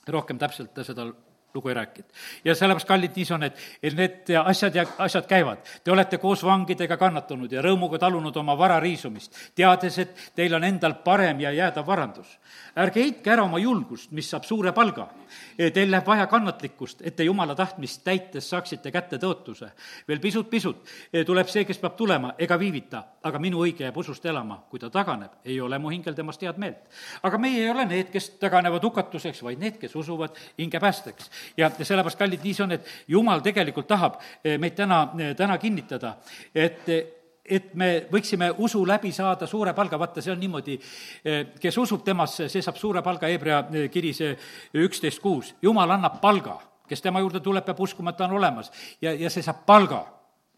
[0.08, 1.12] rohkem täpselt ta seda
[1.54, 2.10] lugu ei rääkinud.
[2.44, 5.64] ja sellepärast, kallid, nii see on, et, et need asjad ja asjad käivad.
[5.84, 10.64] Te olete koos vangidega kannatanud ja rõõmuga talunud oma vara riisumist, teades, et teil on
[10.64, 12.38] endal parem ja jäädav varandus
[12.78, 15.08] ärge heitke ära oma julgust, mis saab suure palga.
[15.58, 19.70] Teil läheb vaja kannatlikkust, et te jumala tahtmist täites saaksite kätte tõotuse.
[20.08, 20.84] veel pisut-pisut
[21.26, 24.62] tuleb see, kes peab tulema, ega viivita, aga minu õige jääb usust elama.
[24.70, 26.88] kui ta taganeb, ei ole mu hingel temast head meelt.
[27.22, 31.30] aga meie ei ole need, kes taganevad hukatuseks, vaid need, kes usuvad hinge päästeks.
[31.56, 35.04] Ja, sellepärast, kallid, nii see on, et jumal tegelikult tahab meid täna,
[35.36, 36.16] täna kinnitada,
[36.54, 36.90] et
[37.48, 40.76] et me võiksime usu läbi saada suure palga, vaata, see on niimoodi,
[41.24, 44.34] eh, kes usub temasse, see saab suure palga, Hebra eh, kiri, see
[44.84, 45.54] üksteist kuus.
[45.62, 48.70] jumal annab palga, kes tema juurde tuleb, peab uskuma, et ta on olemas.
[49.00, 50.04] Ja, ja see saab palga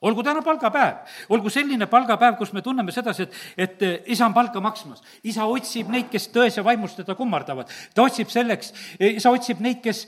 [0.02, 4.34] olgu täna palgapäev, olgu selline palgapäev, kus me tunneme sedasi, et, et eh, isa on
[4.34, 5.02] palka maksmas.
[5.24, 7.70] isa otsib neid, kes tões ja vaimust teda kummardavad.
[7.94, 10.06] ta otsib selleks, isa otsib neid, kes,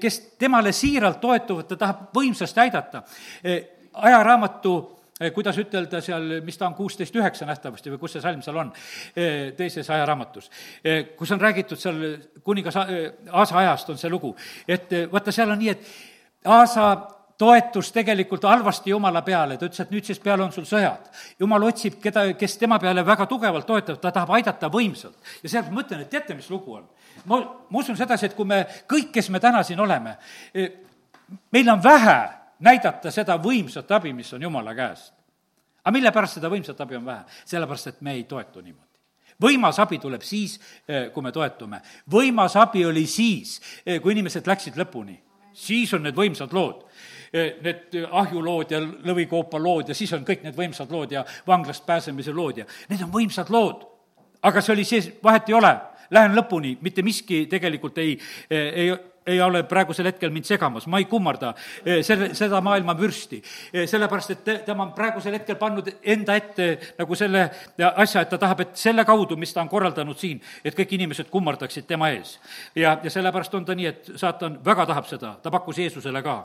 [0.00, 3.02] kes temale siiralt toetuvad, ta tahab võimsasti aidata.
[3.92, 4.76] ajaraamatu
[5.16, 8.58] Eh, kuidas ütelda seal, mis ta on, kuusteist üheksa nähtavasti või kus see salm seal
[8.60, 8.72] on,
[9.16, 10.50] eh, teises ajaraamatus,
[10.84, 12.02] eh, kus on räägitud seal
[12.44, 14.34] kuningas Aasa ajast on see lugu,
[14.68, 15.86] et vaata, seal on nii, et
[16.44, 21.10] Aasa toetus tegelikult halvasti Jumala peale, ta ütles, et nüüdsest peale on sul sõjad.
[21.40, 25.16] Jumal otsib keda, kes tema peale väga tugevalt toetab, ta tahab aidata võimsalt.
[25.42, 26.86] ja sealt ma mõtlen, et teate, mis lugu on?
[27.24, 30.16] ma, ma usun sedasi, et kui me kõik, kes me täna siin oleme,
[31.52, 32.18] meil on vähe
[32.64, 35.12] näidata seda võimsat abi, mis on Jumala käest.
[35.84, 37.24] aga mille pärast seda võimsat abi on vähe?
[37.44, 38.84] sellepärast, et me ei toetu niimoodi
[39.42, 41.80] võimas abi tuleb siis, eh, kui me toetume.
[42.08, 45.18] võimas abi oli siis, eh, kui inimesed läksid lõpuni.
[45.52, 46.84] siis on need võimsad lood
[47.36, 52.34] need ahjulood ja lõvikoopa lood ja siis on kõik need võimsad lood ja vanglast pääsemise
[52.36, 53.84] lood ja need on võimsad lood.
[54.42, 55.72] aga see oli siis, vahet ei ole,
[56.10, 58.18] lähen lõpuni, mitte miski tegelikult ei,
[58.50, 58.90] ei
[59.26, 61.52] ei ole praegusel hetkel mind segamas, ma ei kummarda
[61.84, 63.40] eh, selle, seda maailma vürsti.
[63.72, 67.46] Eh, sellepärast, et tema on praegusel hetkel pannud enda ette nagu selle
[67.78, 71.30] asja, et ta tahab, et selle kaudu, mis ta on korraldanud siin, et kõik inimesed
[71.32, 72.36] kummardaksid tema ees.
[72.74, 76.36] ja, ja sellepärast on ta nii, et saatan väga tahab seda, ta pakkus Jeesusele ka,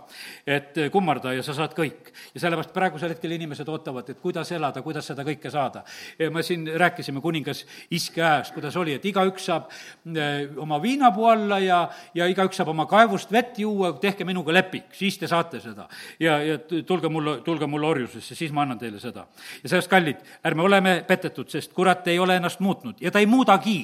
[0.48, 2.12] et kummarda ja sa saad kõik.
[2.34, 5.84] ja sellepärast praegusel hetkel inimesed ootavad, et kuidas elada, kuidas seda kõike saada.
[6.32, 9.70] me siin rääkisime kuningas Iske ajast, kuidas oli, et igaüks saab
[10.16, 11.82] eh, oma viinapuu alla ja,
[12.16, 15.88] ja igaüks saab oma kaevust vett juua, tehke minuga leping, siis te saate seda.
[16.20, 16.58] ja, ja
[16.88, 19.26] tulge mulle, tulge mulle orjusesse, siis ma annan teile seda.
[19.64, 23.30] ja sellest, kallid, ärme oleme petetud, sest kurat ei ole ennast muutnud ja ta ei
[23.30, 23.78] muudagi.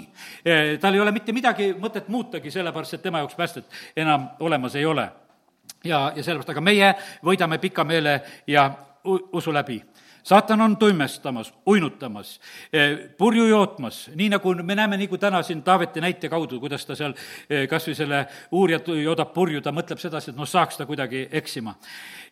[0.45, 4.75] E, tal ei ole mitte midagi mõtet muutagi, sellepärast et tema jaoks päästet enam olemas
[4.75, 5.09] ei ole.
[5.83, 6.93] ja, ja sellepärast, aga meie
[7.25, 8.71] võidame pika meele ja
[9.07, 9.81] usu läbi
[10.27, 12.41] saatan on tuimestamas, uinutamas,
[12.73, 16.95] eh, purju jootmas, nii nagu me näeme, nagu täna siin Taaveti näite kaudu, kuidas ta
[16.95, 17.13] seal
[17.49, 18.19] eh, kas või selle
[18.51, 21.75] uurijat joodab purju, ta mõtleb sedasi, et noh, saaks ta kuidagi eksima.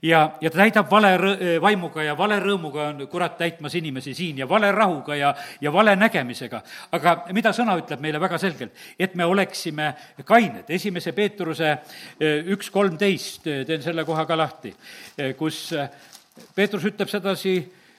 [0.02, 4.14] ja, ja ta täidab vale rõ-, eh, vaimuga ja vale rõõmuga on kurat täitmas inimesi
[4.14, 6.62] siin ja vale rahuga ja, ja vale nägemisega.
[6.92, 8.72] aga mida sõna ütleb meile väga selgelt?
[9.00, 9.94] et me oleksime
[10.26, 11.78] kained, esimese Peetruse
[12.52, 14.76] üks kolmteist, teen selle koha ka lahti,
[15.38, 15.72] kus
[16.56, 17.56] Peetrus ütleb sedasi,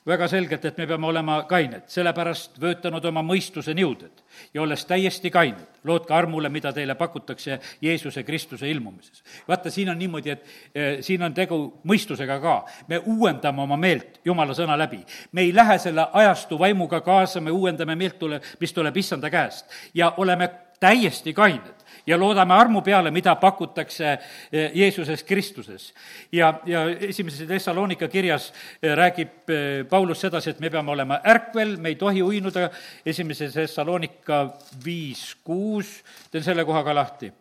[0.06, 4.22] väga selgelt, et me peame olema kained, sellepärast vöötanud oma mõistuse niuded
[4.54, 9.22] ja olles täiesti kained, lootke armule, mida teile pakutakse Jeesuse Kristuse ilmumises.
[9.48, 12.56] vaata, siin on niimoodi, et e, siin on tegu mõistusega ka.
[12.88, 15.04] me uuendame oma meelt Jumala sõna läbi.
[15.32, 19.66] me ei lähe selle ajastu vaimuga kaasa, me uuendame meelt, tule, mis tuleb issanda käest
[19.94, 24.06] ja oleme täiesti kained ja loodame armu peale, mida pakutakse
[24.52, 25.92] eh, Jeesuses Kristuses.
[26.32, 31.76] ja, ja esimeses Thessalonika kirjas eh, räägib eh, Paulus sedasi, et me peame olema ärkvel,
[31.76, 32.70] me ei tohi uinuda,
[33.06, 34.46] esimeses Thessalonika
[34.84, 37.32] viis kuus, teen selle koha ka lahti.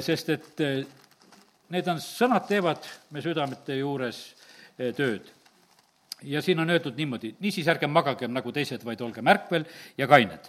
[0.00, 0.60] sest et
[1.74, 4.20] need on, sõnad teevad me südamete juures
[4.96, 5.26] tööd
[6.22, 9.66] ja siin on öeldud niimoodi, niisiis ärgem magagem nagu teised, vaid olgem ärkvel
[9.98, 10.46] ja kained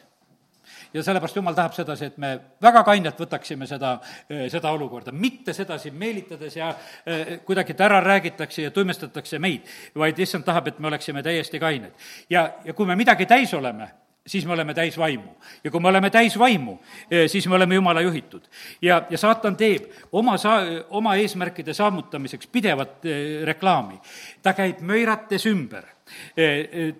[0.93, 3.97] ja sellepärast Jumal tahab sedasi, et me väga kainelt võtaksime seda,
[4.29, 6.71] eh, seda olukorda, mitte sedasi meelitades ja
[7.05, 11.59] eh, kuidagi, et ära räägitakse ja tuimestatakse meid, vaid issand tahab, et me oleksime täiesti
[11.59, 11.93] kained.
[12.29, 13.89] ja, ja kui me midagi täis oleme,
[14.27, 15.35] siis me oleme täis vaimu.
[15.63, 16.79] ja kui me oleme täis vaimu,
[17.11, 18.47] eh, siis me oleme Jumala juhitud.
[18.81, 23.03] ja, ja saatan teeb oma saa-, oma eesmärkide saavutamiseks pidevat
[23.45, 23.99] reklaami.
[24.41, 25.94] ta käib möirates ümber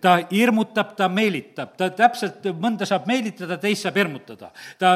[0.02, 4.52] ta hirmutab, ta meelitab, ta täpselt, mõnda saab meelitada, teist saab hirmutada.
[4.80, 4.96] ta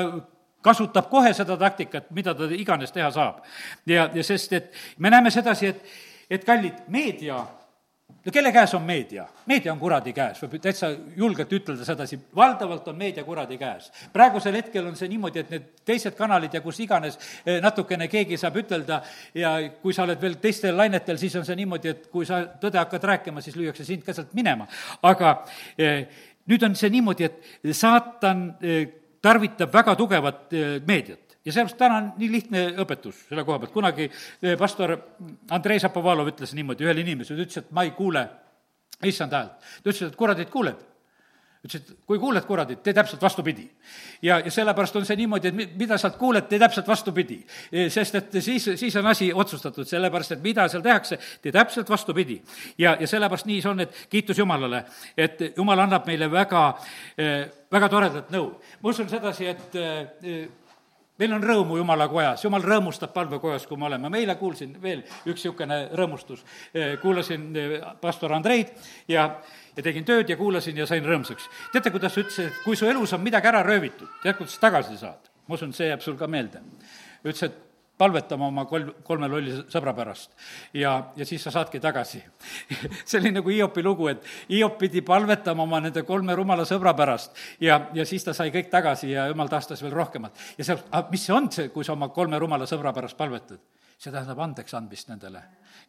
[0.61, 3.43] kasutab kohe seda taktikat, mida ta iganes teha saab.
[3.85, 5.85] ja, ja sest, et me näeme sedasi, et,
[6.29, 7.45] et kallid, meedia
[8.25, 9.25] no kelle käes on meedia?
[9.45, 13.91] meedia on kuradi käes, võib täitsa julgelt ütelda sedasi, valdavalt on meedia kuradi käes.
[14.13, 18.37] praegusel hetkel on see niimoodi, et need teised kanalid ja kus iganes eh, natukene keegi
[18.37, 19.01] saab ütelda
[19.33, 22.81] ja kui sa oled veel teistel lainetel, siis on see niimoodi, et kui sa tõde
[22.81, 24.67] hakkad rääkima, siis lüüakse sind ka sealt minema.
[25.01, 25.33] aga
[25.77, 26.05] eh,
[26.49, 28.85] nüüd on see niimoodi, et saatan eh,
[29.21, 30.53] tarvitab väga tugevat
[30.87, 34.95] meediat ja sellepärast täna on nii lihtne õpetus selle koha pealt, kunagi eh, pastor
[35.55, 38.25] Andrei Zapovalov ütles niimoodi ühele inimesele, ütles, et ma ei kuule
[39.07, 39.57] issand häält.
[39.83, 40.87] ta ütles, et kuradit kuuled
[41.59, 43.69] ütles, et kui kuuled kuradit, tee täpselt vastupidi.
[44.21, 47.39] ja, ja sellepärast on see niimoodi, et mida sa kuuled, tee täpselt vastupidi.
[47.71, 51.89] Eh, sest et siis, siis on asi otsustatud, sellepärast et mida seal tehakse, tee täpselt
[51.89, 52.41] vastupidi.
[52.77, 54.85] ja, ja sellepärast nii see on, et kiitus Jumalale,
[55.17, 56.63] et Jumal annab meile väga,
[57.17, 58.53] eh, väga toredat nõu.
[58.81, 59.75] ma usun sedasi, et
[61.19, 65.03] meil on rõõmu Jumala kojas, Jumal rõõmustab palvekojas, kui me oleme, ma eile kuulsin veel
[65.03, 66.43] üks niisugune rõõmustus.
[66.73, 68.73] Eh, kuulasin eh, pastor Andreid
[69.07, 69.29] ja,
[69.75, 71.49] ja tegin tööd ja kuulasin ja sain rõõmsaks.
[71.73, 74.97] teate, kuidas ta ütles, et kui su elus on midagi ära röövitud, tead, kuidas tagasi
[74.97, 75.31] saad?
[75.49, 76.61] ma usun, see jääb sul ka meelde.
[77.23, 77.68] ütles, et
[77.99, 80.31] palvetama oma kolm, kolme lolli sõbra pärast.
[80.73, 82.21] ja, ja siis sa saadki tagasi
[83.07, 87.35] see oli nagu Hiopi lugu, et Hiop pidi palvetama oma nende kolme rumala sõbra pärast
[87.61, 90.39] ja, ja siis ta sai kõik tagasi ja jumal taastas veel rohkemat.
[90.57, 90.79] ja see,
[91.11, 93.59] mis see on, see, kui sa oma kolme rumala sõbra pärast palvetad?
[93.99, 95.41] see tähendab andeks andmist nendele,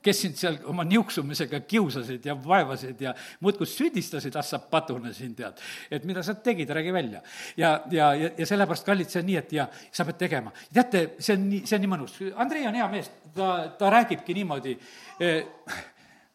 [0.03, 5.35] kes sind seal oma niuksumisega kiusasid ja vaevasid ja muudkui süüdistasid, ah sa patune siin,
[5.37, 5.61] tead.
[5.91, 7.23] et mida sa tegid, räägi välja.
[7.57, 10.53] ja, ja, ja, ja sellepärast, kallid, see on nii, et ja sa pead tegema.
[10.73, 12.19] teate, see on nii, see on nii mõnus.
[12.37, 14.77] Andrei on hea mees, ta, ta räägibki niimoodi
[15.21, 15.45] eh,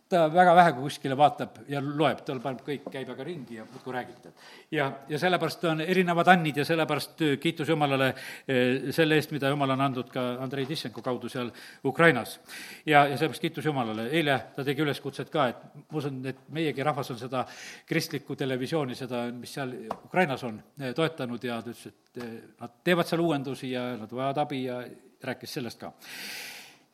[0.10, 3.94] ta väga vähe kuskile vaatab ja loeb, tal paneb kõik, käib aga ringi ja muudkui
[3.96, 4.28] räägib,
[4.76, 9.50] ja, ja sellepärast on erinevad annid ja sellepärast äh, kiitus Jumalale äh, selle eest, mida
[9.50, 11.50] Jumal on andnud ka Andrei Tissenko kaudu seal
[11.84, 12.38] Ukrainas.
[12.86, 16.86] ja, ja sellepärast kiitus Jumalale, eile ta tegi üleskutset ka, et ma usun, et meiegi
[16.86, 17.46] rahvas on seda
[17.90, 23.10] kristlikku televisiooni, seda, mis seal Ukrainas on, äh, toetanud ja ta ütles, et nad teevad
[23.10, 24.84] seal uuendusi ja nad vajavad abi ja
[25.26, 25.96] rääkis sellest ka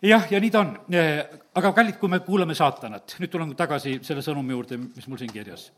[0.01, 0.77] jah, ja nii ta on.
[1.55, 5.33] aga kallid, kui me kuulame saatanat, nüüd tulen tagasi selle sõnumi juurde, mis mul siin
[5.33, 5.71] kirjas,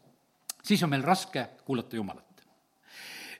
[0.63, 2.33] siis on meil raske kuulata Jumalat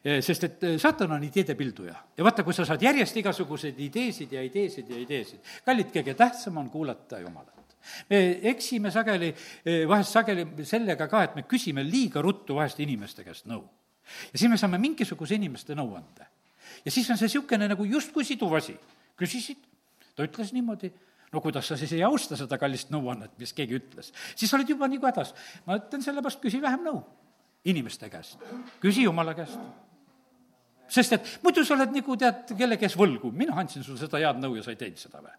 [0.04, 4.42] sest et saatan on ideede pilduja ja vaata, kui sa saad järjest igasuguseid ideesid ja
[4.44, 7.78] ideesid ja ideesid, kallid, kõige tähtsam on kuulata Jumalat.
[8.10, 8.20] me
[8.52, 9.34] eksime sageli,
[9.88, 13.64] vahest sageli sellega ka, et me küsime liiga ruttu vahest inimeste käest nõu.
[14.34, 16.28] ja siis me saame mingisuguse inimeste nõuande.
[16.86, 18.76] ja siis on see niisugune nagu justkui siduv asi.
[19.16, 19.58] küsisid,
[20.16, 20.92] ta ütles niimoodi,
[21.34, 24.90] no kuidas sa siis ei austa seda kallist nõuannet, mis keegi ütles, siis oled juba
[24.92, 25.34] nagu hädas.
[25.66, 27.02] ma ütlen sellepärast, küsi vähem nõu
[27.66, 28.42] inimeste käest,
[28.84, 29.60] küsi jumala käest.
[30.94, 34.42] Sest et muidu sa oled nagu tead, kelle käes võlgu, mina andsin sulle seda head
[34.44, 35.32] nõu ja sa ei teinud seda või.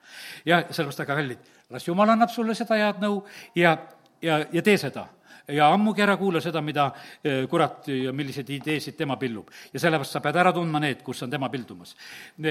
[0.48, 3.20] ja sellepärast, aga kallid, las jumal annab sulle seda head nõu
[3.54, 3.76] ja,
[4.24, 5.04] ja, ja tee seda
[5.48, 6.88] ja ammugi ära kuula seda, mida
[7.22, 9.50] eh, kurat ja milliseid ideesid tema pillub.
[9.72, 11.96] ja sellepärast sa pead ära tundma need, kus on tema pildumas.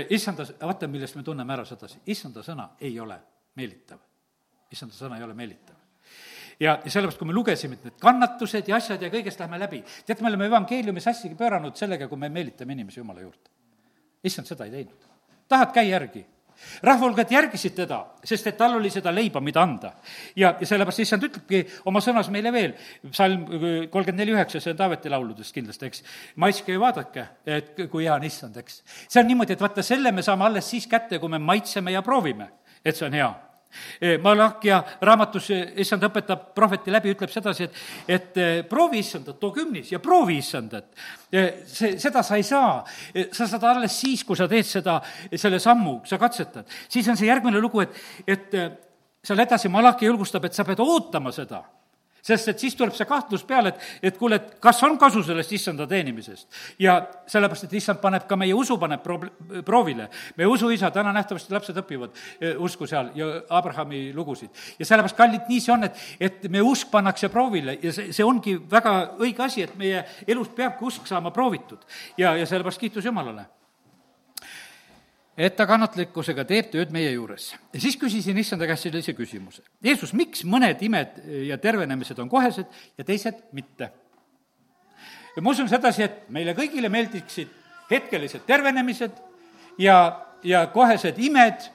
[0.09, 3.19] issanda, vaata, millest me tunneme ära sedasi, issanda sõna ei ole
[3.55, 3.99] meelitav.
[4.71, 5.75] issanda sõna ei ole meelitav
[6.59, 9.81] ja, ja sellepärast, kui me lugesime, et need kannatused ja asjad ja kõigest läheme läbi,
[10.05, 13.49] tead, me oleme evangeeliumi sassigi pööranud sellega, kui me meelitame inimesi Jumala juurde.
[14.23, 15.09] issand seda ei teinud.
[15.47, 16.25] tahad, käi järgi
[16.83, 19.93] rahvahulgad järgisid teda, sest et tal oli seda leiba, mida anda.
[20.35, 22.75] ja, ja sellepärast issand ütlebki oma sõnas meile veel,
[23.11, 23.45] psalm
[23.91, 26.03] kolmkümmend neli üheksa, see on Taaveti lauludest kindlasti, eks,
[26.35, 28.81] maitske ja vaadake, et kui hea on issand, eks.
[29.07, 32.01] see on niimoodi, et vaata, selle me saame alles siis kätte, kui me maitseme ja
[32.05, 32.49] proovime,
[32.83, 33.33] et see on hea
[34.21, 39.51] Malakia raamatus eh, issand õpetab prohveti läbi, ütleb sedasi, et, et eh, proovi issandat, too
[39.55, 40.89] kümnis ja proovi issandat.
[41.65, 42.83] see, seda sa ei saa,
[43.33, 44.99] sa saad alles siis, kui sa teed seda,
[45.33, 46.69] selle sammu, sa katsetad.
[46.87, 47.97] siis on see järgmine lugu, et,
[48.27, 48.59] et
[49.23, 51.63] seal edasi Malakia julgustab, et sa pead ootama seda
[52.23, 55.51] sest et siis tuleb see kahtlus peale, et, et kuule, et kas on kasu sellest
[55.55, 56.47] issanda teenimisest.
[56.79, 56.95] ja
[57.27, 59.19] sellepärast, et issand paneb ka meie usu, paneb pro-,
[59.65, 60.09] proovile.
[60.37, 64.49] meie usuisa, täna nähtavasti lapsed õpivad e, usku seal ja Abrahami lugusid.
[64.79, 68.25] ja sellepärast, kallid, nii see on, et, et meie usk pannakse proovile ja see, see
[68.25, 71.83] ongi väga õige asi, et meie elus peabki usk saama proovitud.
[72.17, 73.45] ja, ja sellepärast kiitus Jumalale
[75.37, 77.53] et ta kannatlikkusega teeb tööd meie juures.
[77.73, 79.63] ja siis küsisin issanda käest sellise küsimuse.
[79.83, 83.89] Jeesus, miks mõned imed ja tervenemised on kohesed ja teised mitte?
[85.35, 87.49] ja ma usun sedasi, et meile kõigile meeldiksid
[87.89, 89.15] hetkelised tervenemised
[89.81, 89.97] ja,
[90.43, 91.65] ja kohesed imed,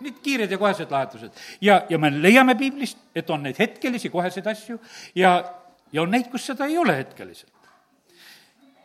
[0.00, 1.36] need kiired ja kohesed lahendused.
[1.60, 4.80] ja, ja me leiame piiblist, et on neid hetkelisi koheseid asju
[5.14, 5.36] ja,
[5.92, 7.52] ja on neid, kus seda ei ole hetkeliselt.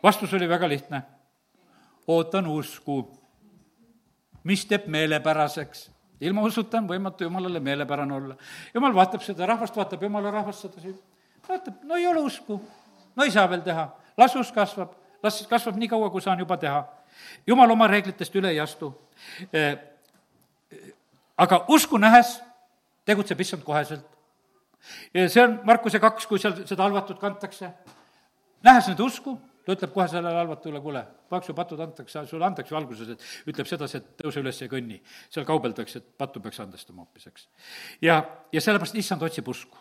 [0.02, 1.02] vastus oli väga lihtne.
[2.06, 3.21] ootan usku
[4.44, 5.90] mis teeb meelepäraseks.
[6.20, 8.36] ilma usuta on võimatu Jumalale meelepärane olla.
[8.74, 10.94] Jumal vaatab seda rahvast, vaatab Jumala rahvast sedasi,
[11.48, 12.60] vaatab, no ei ole usku,
[13.16, 16.56] no ei saa veel teha, las usk kasvab, las kasvab nii kaua, kui saan juba
[16.56, 16.84] teha.
[17.46, 18.92] Jumal oma reeglitest üle ei astu.
[19.52, 19.76] Eh,
[21.36, 22.38] aga usku nähes
[23.04, 24.06] tegutseb issand koheselt.
[25.28, 27.70] see on Markuse kaks, kui seal seda halvatut kantakse.
[28.62, 33.14] nähes nüüd usku, ta ütleb kohe sellele halvatule, kuule, paksu patud antakse, sulle antakse alguses,
[33.14, 34.98] et ütleb sedasi, et tõuse üles ja kõnni.
[35.30, 37.48] seal kaubeldakse, et pattu peaks andestama hoopis, eks.
[38.02, 39.78] ja, ja sellepärast issand otsib usku.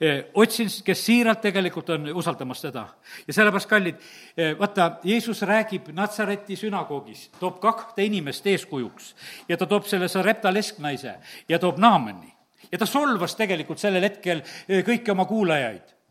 [0.00, 2.88] E, otsin, kes siiralt tegelikult on usaldamas teda.
[3.26, 4.02] ja sellepärast, kallid,
[4.36, 9.14] e, vaata, Jeesus räägib Natsareti sünagoogis, toob kahte inimest eeskujuks
[9.48, 11.14] ja ta toob selle Sarepta lesknaise
[11.48, 12.34] ja toob Naamani.
[12.72, 16.01] ja ta solvas tegelikult sellel hetkel e, kõiki oma kuulajaid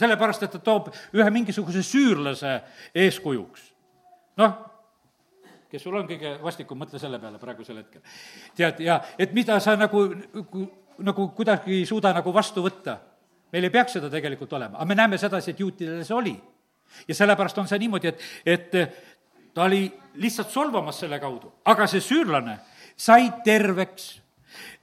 [0.00, 2.56] sellepärast, et ta toob ühe mingisuguse süürlase
[3.04, 3.68] eeskujuks.
[4.40, 4.56] noh,
[5.70, 8.02] kes sul on kõige vastikum, mõtle selle peale praegusel hetkel.
[8.56, 10.06] tead, ja et mida sa nagu,
[10.98, 12.98] nagu kuidagi ei suuda nagu vastu võtta.
[13.52, 16.36] meil ei peaks seda tegelikult olema, aga me näeme sedasi, et juutidel see oli.
[17.08, 22.00] ja sellepärast on see niimoodi, et, et ta oli lihtsalt solvamas selle kaudu, aga see
[22.00, 22.58] süürlane
[22.96, 24.20] sai terveks,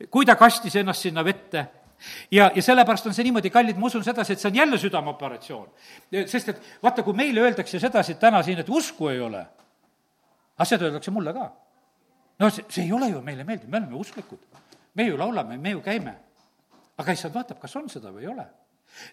[0.09, 1.65] kui ta kastis ennast sinna vette
[2.31, 5.69] ja, ja sellepärast on see niimoodi, kallid, ma usun sedasi, et see on jälle südameoperatsioon.
[6.25, 9.45] sest et vaata, kui meile öeldakse sedasi täna siin, et usku ei ole,
[10.63, 11.49] seda öeldakse mulle ka.
[12.39, 14.39] no see, see ei ole ju meile meeldiv, me oleme usklikud.
[14.93, 16.15] me ju laulame, me ju käime.
[16.97, 18.47] aga issand vaatab, kas on seda või ei ole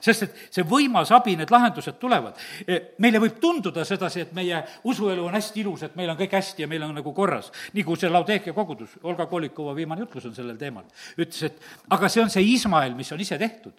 [0.01, 2.41] sest et see võimas abi, need lahendused tulevad.
[2.66, 6.37] E, meile võib tunduda sedasi, et meie usuelu on hästi ilus, et meil on kõik
[6.39, 7.53] hästi ja meil on nagu korras.
[7.74, 10.85] nagu see Laudeekia kogudus, Olga Kolikova viimane jutlus on sellel teemal,
[11.18, 13.74] ütles, et aga see on see Ismael, mis on ise tehtud.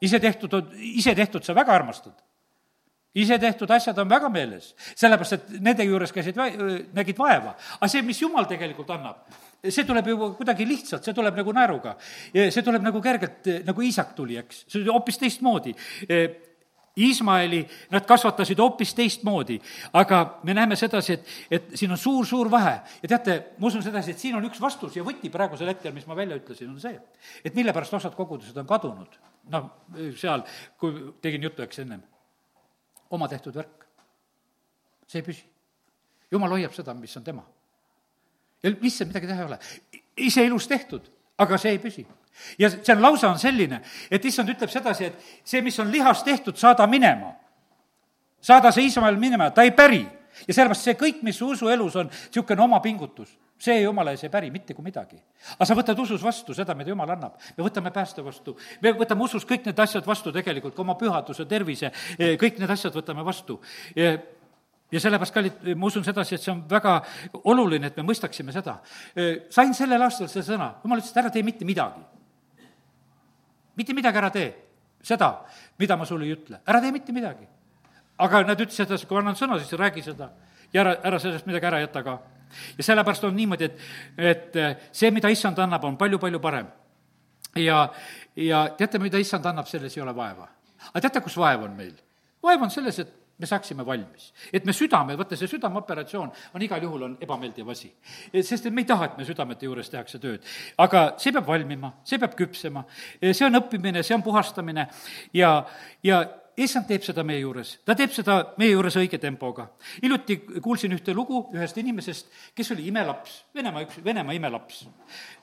[0.00, 2.14] ise tehtud on, ise tehtud sa väga armastad
[3.14, 6.38] ise tehtud asjad on väga meeles, sellepärast et nende juures käisid,
[6.96, 7.54] nägid vaeva.
[7.78, 9.26] aga see, mis Jumal tegelikult annab,
[9.70, 11.96] see tuleb ju kuidagi lihtsalt, see tuleb nagu naeruga.
[12.32, 15.74] see tuleb nagu kergelt, nagu iisak tuli, eks, see oli hoopis teistmoodi.
[16.92, 19.54] Iismaeli nad kasvatasid hoopis teistmoodi,
[19.96, 22.74] aga me näeme sedasi, et, et siin on suur-suur vahe.
[23.02, 26.04] ja teate, ma usun sedasi, et siin on üks vastus ja võti praegusel hetkel, mis
[26.10, 26.98] ma välja ütlesin, on see,
[27.44, 29.16] et mille pärast osad kogudused on kadunud.
[29.54, 29.70] noh,
[30.20, 30.44] seal,
[30.76, 32.04] kui tegin juttu, eks ennem,
[33.10, 33.88] oma tehtud värk.
[35.06, 35.48] see ei püsi.
[36.30, 37.46] jumal hoiab seda, mis on tema
[38.62, 39.58] ja lihtsalt midagi teha ei ole.
[40.16, 41.06] ise ilus tehtud,
[41.38, 42.06] aga see ei püsi.
[42.58, 46.22] ja see on, lause on selline, et issand ütleb sedasi, et see, mis on lihas
[46.22, 47.34] tehtud, saada minema.
[48.40, 50.06] saada see Iisrael minema, ta ei päri.
[50.46, 54.30] ja sellepärast see kõik, mis su usuelus on, niisugune oma pingutus, see jumala ees ei
[54.30, 55.18] päri mitte kui midagi.
[55.54, 57.40] aga sa võtad usus vastu seda, mida jumal annab.
[57.56, 61.46] me võtame pääste vastu, me võtame usus kõik need asjad vastu tegelikult, ka oma pühaduse,
[61.50, 63.60] tervise, kõik need asjad võtame vastu
[64.92, 66.98] ja sellepärast, kallid, ma usun sedasi, et see on väga
[67.48, 68.78] oluline, et me mõistaksime seda.
[69.50, 72.04] sain sellel aastal selle sõna, jumal ütles, et ära tee mitte midagi.
[73.76, 74.52] mitte midagi ära tee,
[75.02, 75.32] seda,
[75.78, 77.48] mida ma sulle ei ütle, ära tee mitte midagi.
[78.18, 80.30] aga nad ütlesid sedasi, kui annan sõna, siis räägi seda
[80.72, 82.18] ja ära, ära sellest midagi ära jäta ka.
[82.78, 83.78] ja sellepärast on niimoodi, et,
[84.16, 84.56] et
[84.92, 86.66] see, mida issand annab, on palju-palju parem.
[87.56, 87.88] ja,
[88.36, 90.48] ja teate, mida issand annab, selles ei ole vaeva.
[90.92, 91.96] aga teate, kus vaev on meil?
[92.42, 94.32] vaev on selles, et me saaksime valmis.
[94.52, 97.92] et me südame, vaata see südameoperatsioon on igal juhul, on ebameeldiv asi.
[98.40, 100.46] sest et me ei taha, et me südamete juures tehakse tööd.
[100.78, 102.84] aga see peab valmima, see peab küpsema,
[103.20, 104.86] see on õppimine, see on puhastamine
[105.34, 105.56] ja,
[106.02, 106.22] ja
[106.56, 109.68] issand teeb seda meie juures, ta teeb seda meie juures õige tempoga.
[110.02, 114.86] hiljuti kuulsin ühte lugu ühest inimesest, kes oli imelaps, Venemaa üks, Venemaa imelaps.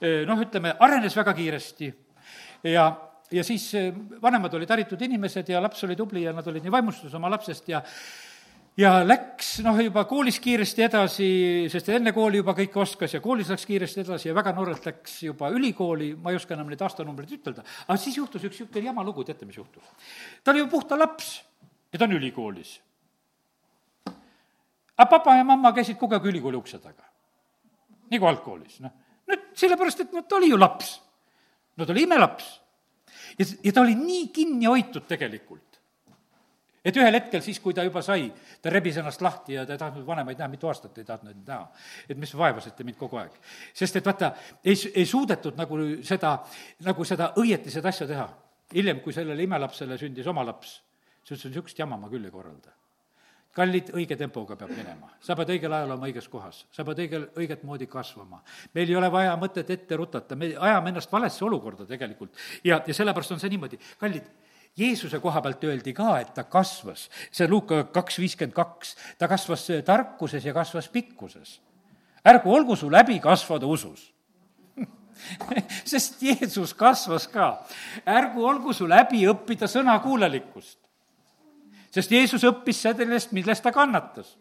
[0.02, 1.94] noh, ütleme, arenes väga kiiresti
[2.64, 2.90] ja
[3.32, 6.74] ja siis eh, vanemad olid haritud inimesed ja laps oli tubli ja nad olid nii
[6.74, 7.84] vaimustuses oma lapsest ja
[8.80, 11.30] ja läks noh, juba koolis kiiresti edasi,
[11.72, 15.18] sest enne kooli juba kõike oskas ja koolis läks kiiresti edasi ja väga noorelt läks
[15.26, 19.04] juba ülikooli, ma ei oska enam neid aastanumbreid ütelda, aga siis juhtus üks niisugune jama
[19.06, 19.84] lugu, teate, mis juhtus?
[20.44, 21.34] ta oli ju puhta laps
[21.92, 22.78] ja ta on ülikoolis.
[24.96, 27.04] aga papa ja mamma käisid kogu aeg ülikooli ukse taga,
[28.14, 28.96] nagu algkoolis, noh.
[29.28, 30.96] no sellepärast, et noh, ta oli ju laps.
[31.76, 32.59] no ta oli imelaps
[33.40, 35.70] ja, ja ta oli nii kinni hoitud tegelikult
[36.86, 38.30] et ühel hetkel siis, kui ta juba sai,
[38.62, 41.68] ta rebis ennast lahti ja ta ei tahtnud vanemaid näha, mitu aastat ei tahtnud näha.
[42.10, 43.36] et mis vaevasite mind kogu aeg.
[43.74, 44.34] sest et vaata,
[44.64, 46.38] ei, ei suudetud nagu seda,
[46.88, 48.28] nagu seda õieti seda asja teha.
[48.74, 50.80] hiljem, kui sellele imelapsele sündis oma laps,
[51.24, 52.79] siis ütles, niisugust jama ma küll ei korralda
[53.56, 55.10] kallid, õige tempoga peab minema.
[55.22, 58.42] sa pead õigel ajal olema õiges kohas, sa pead õigel, õiget moodi kasvama.
[58.74, 62.36] meil ei ole vaja mõtet ette rutata, me ajame ennast valesse olukorda tegelikult.
[62.64, 64.30] ja, ja sellepärast on see niimoodi, kallid,
[64.78, 69.66] Jeesuse koha pealt öeldi ka, et ta kasvas, see Luuka kaks viiskümmend kaks, ta kasvas
[69.86, 71.60] tarkuses ja kasvas pikkuses.
[72.28, 74.14] ärgu olgu su läbi kasvada usus
[75.92, 77.66] sest Jeesus kasvas ka.
[78.06, 80.89] ärgu olgu sul häbi õppida sõnakuulelikkust
[81.94, 84.36] sest Jeesus õppis sellest, millest ta kannatas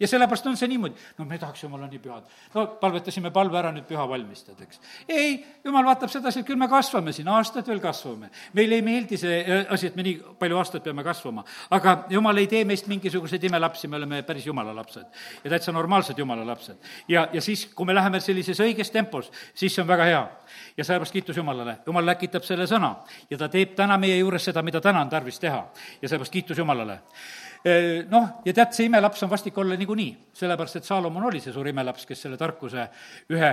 [0.00, 2.26] ja sellepärast on see niimoodi, no me tahaksime olla nii pühad.
[2.54, 4.80] no palvetasime palve ära, nüüd püha valmistad, eks.
[5.08, 8.30] ei, jumal vaatab sedasi, et küll me kasvame siin, aastaid veel kasvame.
[8.54, 11.44] meile ei meeldi see äh, asi, et me nii palju aastaid peame kasvama.
[11.70, 15.06] aga jumal ei tee meist mingisuguseid imelapsi, me oleme päris jumala lapsed.
[15.44, 16.76] ja täitsa normaalsed jumala lapsed.
[17.08, 20.26] ja, ja siis, kui me läheme sellises õiges tempos, siis see on väga hea.
[20.76, 22.96] ja sellepärast kiitus Jumalale, Jumal läkitab selle sõna
[23.30, 25.64] ja ta teeb täna meie juures seda, mida täna on tarvis teha.
[26.02, 27.00] ja sellepärast kiitus Jumalale
[28.10, 31.68] noh, ja tead, see imelaps on vastik olla niikuinii, sellepärast et Saalomon oli see suur
[31.70, 32.88] imelaps, kes selle tarkuse
[33.32, 33.50] ühe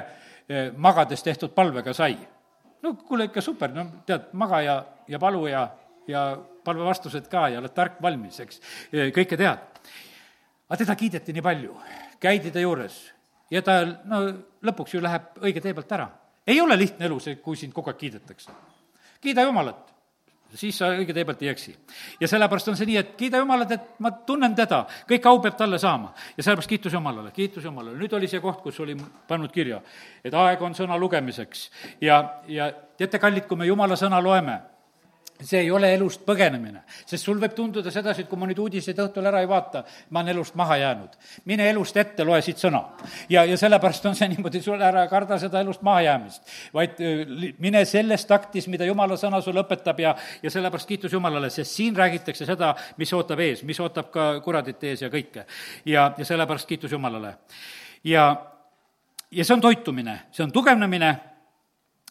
[0.83, 2.17] magades tehtud palvega sai.
[2.83, 4.75] no kuule, ikka super, no tead, maga ja,
[5.07, 5.63] ja palu ja,
[6.07, 6.25] ja
[6.63, 8.59] palvevastused ka ja oled tark valmis, eks,
[8.91, 9.63] kõike tead.
[10.67, 11.77] aga teda kiideti nii palju,
[12.19, 12.99] käidi ta juures
[13.51, 14.23] ja ta, no
[14.65, 16.09] lõpuks ju läheb õige tee pealt ära.
[16.47, 18.51] ei ole lihtne elu see, kui sind kogu aeg kiidetakse.
[19.21, 19.91] kiida Jumalat
[20.55, 21.75] siis sa õige tee pealt ei eksi.
[22.19, 25.57] ja sellepärast on see nii, et kiida Jumalat, et ma tunnen teda, kõik au peab
[25.57, 26.13] talle saama.
[26.37, 27.97] ja sellepärast kiitus Jumalale, kiitus Jumalale.
[27.97, 28.97] nüüd oli see koht, kus oli
[29.27, 29.81] pannud kirja,
[30.23, 31.69] et aeg on sõna lugemiseks
[32.01, 34.59] ja, ja teate, kallid, kui me Jumala sõna loeme,
[35.41, 38.99] see ei ole elust põgenemine, sest sul võib tunduda sedasi, et kui ma nüüd uudiseid
[39.01, 41.17] õhtul ära ei vaata, ma olen elust maha jäänud.
[41.45, 42.83] mine elust ette, loe siit sõna.
[43.29, 47.01] ja, ja sellepärast on see niimoodi, sul ära karda seda elust mahajäämist, vaid
[47.59, 51.97] mine selles taktis, mida jumala sõna sulle õpetab ja, ja sellepärast kiitus Jumalale, sest siin
[51.97, 55.45] räägitakse seda, mis ootab ees, mis ootab ka kuradit ees ja kõike.
[55.85, 57.35] ja, ja sellepärast kiitus Jumalale.
[58.03, 58.29] ja,
[59.31, 61.30] ja see on toitumine, see on tugevnemine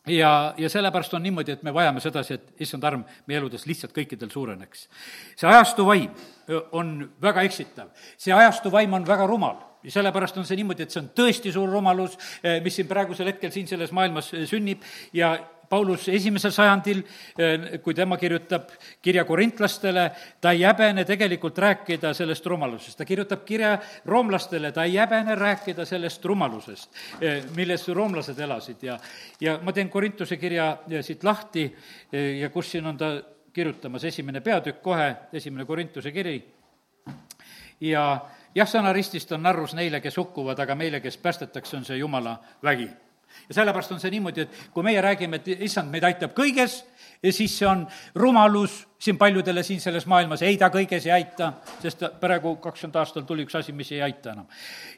[0.06, 3.92] ja, ja sellepärast on niimoodi, et me vajame sedasi, et issand arm meie eludes lihtsalt
[3.96, 4.88] kõikidel suureneks.
[5.36, 6.10] see ajastu vaim
[6.72, 9.58] on väga eksitav, see ajastu vaim on väga rumal.
[9.82, 12.18] Ja sellepärast on see niimoodi, et see on tõesti suur rumalus,
[12.64, 14.82] mis siin praegusel hetkel siin selles maailmas sünnib.
[15.16, 15.38] Ja
[15.70, 17.04] Paulus esimesel sajandil,
[17.38, 20.10] eh, kui tema kirjutab kirja korintlastele,
[20.42, 25.84] ta ei häbene tegelikult rääkida sellest rumalusest, ta kirjutab kirja roomlastele, ta ei häbene rääkida
[25.86, 26.90] sellest rumalusest,
[27.20, 28.82] eh, milles roomlased elasid.
[28.82, 28.98] Ja,
[29.40, 31.68] ja ma teen Korintuse kirja siit lahti
[32.12, 36.34] eh, ja kus siin on ta kirjutamas, esimene peatükk kohe, esimene Korintuse kiri,
[37.80, 42.02] ja jah, sõna ristist on narrus neile, kes hukkuvad, aga meile, kes päästetakse, on see
[42.02, 42.88] Jumala vägi
[43.48, 46.80] ja sellepärast on see niimoodi, et kui meie räägime, et issand meid aitab kõiges,
[47.30, 51.52] siis see on rumalus siin paljudele siin selles maailmas, ei ta kõiges ei aita,
[51.82, 54.48] sest praegu kakskümmend aastal tuli üks asi, mis ei aita enam.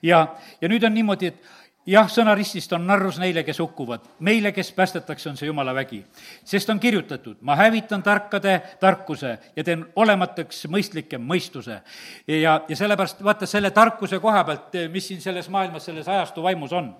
[0.02, 0.26] ja,
[0.60, 4.72] ja nüüd on niimoodi, et jah, sõna ristist on narrus neile, kes hukkuvad, meile, kes
[4.76, 6.04] päästetakse, on see jumala vägi.
[6.44, 11.80] sest on kirjutatud, ma hävitan tarkade tarkuse ja teen olematuks mõistlike mõistuse.
[12.26, 16.72] ja, ja sellepärast vaata selle tarkuse koha pealt, mis siin selles maailmas, selles ajastu vaimus
[16.72, 16.94] on,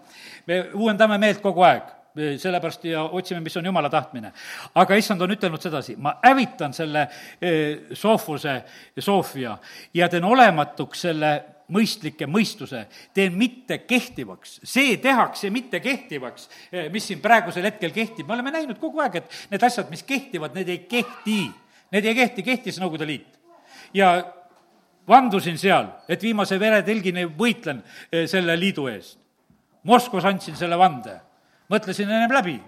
[0.47, 2.03] me uuendame meelt kogu aeg
[2.37, 4.33] sellepärast ja otsime, mis on jumala tahtmine.
[4.75, 7.07] aga issand on ütelnud sedasi, ma hävitan selle
[7.41, 8.63] eh, soofuse,
[8.99, 9.57] soofia
[9.95, 11.33] ja teen olematuks selle
[11.73, 14.61] mõistlikke mõistuse, teen mitte kehtivaks.
[14.65, 19.17] see tehakse mitte kehtivaks, eh, mis siin praegusel hetkel kehtib, me oleme näinud kogu aeg,
[19.17, 21.51] et need asjad, mis kehtivad, need ei kehti.
[21.93, 23.39] Need ei kehti, kehtis Nõukogude Liit.
[23.95, 24.25] ja
[25.09, 29.19] vandusin seal, et viimase veretilgini võitlen eh, selle liidu eest.
[29.85, 31.21] Moskvas andsin selle vande,
[31.69, 32.61] mõtlesin ennem läbi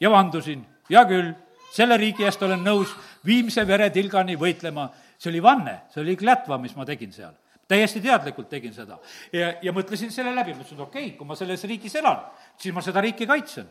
[0.00, 1.34] ja vandusin, hea küll,
[1.74, 2.90] selle riigi eest olen nõus
[3.26, 4.90] viimse veretilgani võitlema.
[5.18, 7.34] see oli vanne, see oli klätva, mis ma tegin seal
[7.68, 8.98] täiesti teadlikult tegin seda.
[9.32, 12.24] ja, ja mõtlesin selle läbi, mõtlesin, et okei okay,, kui ma selles riigis elan,
[12.56, 13.70] siis ma seda riiki kaitsen.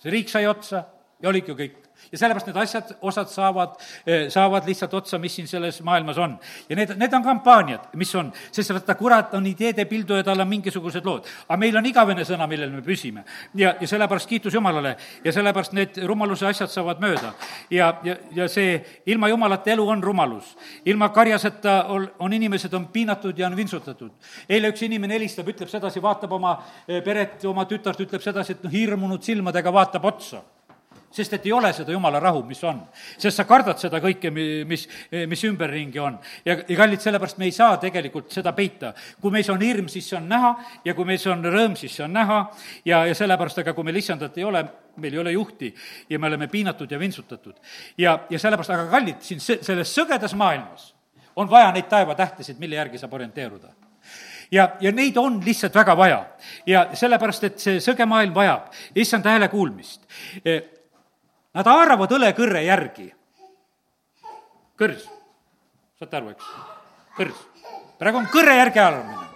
[0.00, 0.84] see riik sai otsa
[1.22, 5.48] ja oligi kõik ja sellepärast need asjad, osad saavad, eh, saavad lihtsalt otsa, mis siin
[5.48, 6.38] selles maailmas on.
[6.68, 10.40] ja need, need on kampaaniad, mis on, sest vaata, kurat on ideede pildu ja tal
[10.40, 11.26] on mingisugused lood.
[11.48, 13.24] aga meil on igavene sõna, millel me püsime.
[13.54, 17.34] ja, ja sellepärast kiitus Jumalale ja sellepärast need rumaluse asjad saavad mööda.
[17.70, 20.56] ja, ja, ja see ilma Jumalata elu on rumalus.
[20.84, 24.10] ilma karjaseta on, on inimesed, on piinatud ja on vintsutatud.
[24.48, 26.56] eile üks inimene helistab, ütleb sedasi, vaatab oma
[26.88, 30.42] eh, peret, oma tütart, ütleb sedasi, et noh, hirmunud silmadega vaatab otsa
[31.10, 32.80] sest et ei ole seda jumala rahu, mis on.
[33.18, 34.86] sest sa kardad seda kõike, mis,
[35.26, 36.18] mis ümberringi on.
[36.44, 38.92] ja, ja kallid, sellepärast me ei saa tegelikult seda peita.
[39.20, 40.54] kui meis on hirm, siis see on näha
[40.84, 42.40] ja kui meis on rõõm, siis see on näha
[42.84, 44.64] ja, ja sellepärast, aga kui meil issandat ei ole,
[45.02, 45.74] meil ei ole juhti
[46.10, 47.58] ja me oleme piinatud ja vintsutatud.
[47.98, 50.92] ja, ja sellepärast, aga kallid, siin selles sõgedas maailmas
[51.36, 53.74] on vaja neid taevatähtesid, mille järgi saab orienteeruda
[54.50, 56.26] ja, ja neid on lihtsalt väga vaja.
[56.66, 60.06] ja sellepärast, et see sõge maailm vajab issand hääle kuulmist
[61.54, 63.08] Nad haaravad õlekõrre järgi.
[64.78, 65.02] kõrs,
[65.98, 66.44] saate aru, eks?
[67.16, 67.40] kõrs.
[67.98, 69.26] praegu on kõrre järgi haaramine.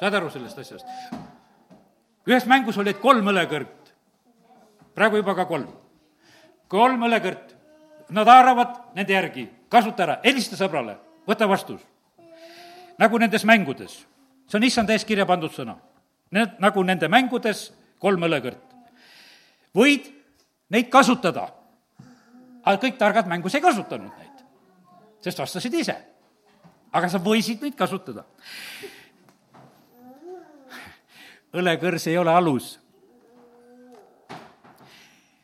[0.00, 0.86] saad aru sellest asjast?
[2.26, 3.92] ühes mängus olid kolm õlekõrt,
[4.94, 5.68] praegu juba ka kolm.
[6.68, 7.52] kolm õlekõrt,
[8.08, 10.96] nad haaravad nende järgi, kasuta ära, helista sõbrale,
[11.28, 11.82] võta vastus.
[12.98, 14.06] nagu nendes mängudes,
[14.48, 15.76] see on issand ees kirja pandud sõna.
[16.32, 18.64] Need, nagu nende mängudes kolm õlekõrt.
[19.76, 20.21] võid
[20.72, 21.48] neid kasutada.
[22.62, 24.44] aga kõik targad mängus ei kasutanud neid,
[25.20, 25.96] sest vastasid ise.
[26.92, 28.24] aga sa võisid neid kasutada.
[31.52, 32.78] õlekõrs ei ole alus.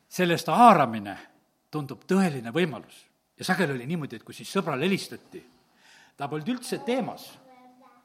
[0.09, 1.19] sellest haaramine
[1.71, 3.05] tundub tõeline võimalus.
[3.39, 5.45] ja sageli oli niimoodi, et kui siis sõbrale helistati,
[6.17, 7.31] ta polnud üldse teemas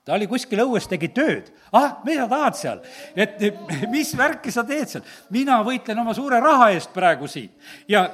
[0.05, 1.51] ta oli kuskil õues, tegi tööd.
[1.71, 2.83] ah, mida tahad seal?
[3.15, 3.39] et
[3.93, 5.05] mis värki sa teed seal?
[5.31, 7.51] mina võitlen oma suure raha eest praegu siin.
[7.87, 8.05] ja,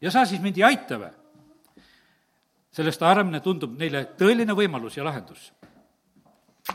[0.00, 1.12] ja sa siis mind ei aita või?
[2.76, 5.52] sellest haaramine tundub neile tõeline võimalus ja lahendus.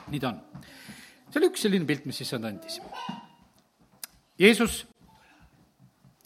[0.07, 0.39] nii ta on.
[1.29, 2.79] see oli üks selline pilt, mis issand andis.
[4.41, 4.85] Jeesus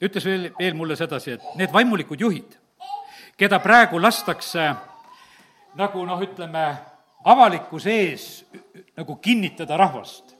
[0.03, 2.57] ütles veel, veel mulle sedasi, et need vaimulikud juhid,
[3.39, 4.67] keda praegu lastakse
[5.75, 6.65] nagu noh, ütleme,
[7.25, 8.25] avalikkuse ees
[8.97, 10.35] nagu kinnitada rahvast.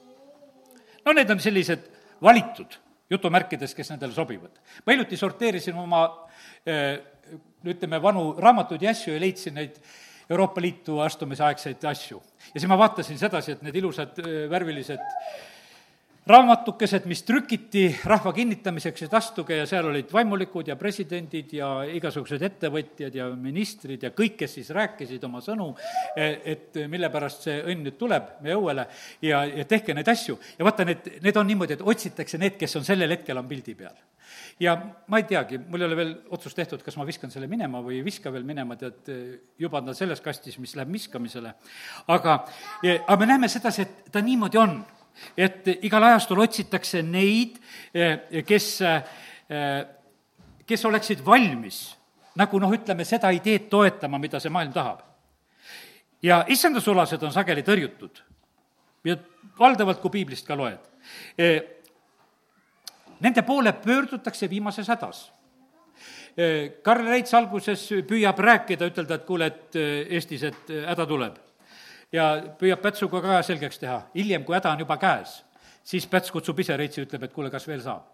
[1.04, 1.84] no need on sellised
[2.22, 2.78] valitud,
[3.10, 4.50] jutumärkides, kes nendele sobivad.
[4.86, 6.04] ma hiljuti sorteerisin oma
[6.66, 6.98] äh,
[7.66, 9.78] ütleme, vanu raamatuid ja asju ja leidsin neid
[10.30, 12.22] Euroopa Liitu astumise aegseid asju.
[12.54, 15.02] ja siis ma vaatasin sedasi, et need ilusad värvilised
[16.26, 22.42] raamatukesed, mis trükiti rahva kinnitamiseks, et astuge ja seal olid vaimulikud ja presidendid ja igasugused
[22.42, 25.68] ettevõtjad ja ministrid ja kõik, kes siis rääkisid oma sõnu,
[26.16, 28.88] et mille pärast see õnn nüüd tuleb meie õuele
[29.22, 30.38] ja, ja tehke neid asju.
[30.58, 33.76] ja vaata, need, need on niimoodi, et otsitakse need, kes on sellel hetkel, on pildi
[33.78, 33.94] peal
[34.60, 34.74] ja
[35.06, 38.00] ma ei teagi, mul ei ole veel otsust tehtud, kas ma viskan selle minema või
[38.00, 39.10] ei viska veel minema, tead,
[39.60, 41.54] juba ta selles kastis, mis läheb viskamisele.
[42.10, 42.38] aga,
[42.96, 44.78] aga me näeme sedasi, et ta niimoodi on
[45.36, 47.58] et igal ajastul otsitakse neid,
[47.94, 49.86] eh, kes, eh,
[50.66, 51.96] kes oleksid valmis
[52.36, 55.02] nagu noh, ütleme, seda ideed toetama, mida see maailm tahab.
[56.22, 58.20] ja issanda sulased on sageli tõrjutud
[59.04, 59.16] ja
[59.58, 60.80] valdavalt, kui piiblist ka loed.
[61.38, 61.62] Eh,
[63.20, 65.32] nende poole pöördutakse viimases hädas.
[66.82, 69.76] Karl Reits alguses püüab rääkida, ütelda, et kuule, et
[70.12, 71.38] Eestis, et häda tuleb
[72.12, 72.26] ja
[72.58, 74.00] püüab Pätsuga ka selgeks teha.
[74.14, 75.42] hiljem, kui häda on juba käes,
[75.84, 78.04] siis Päts kutsub ise Reitsi, ütleb, et kuule, kas veel saab?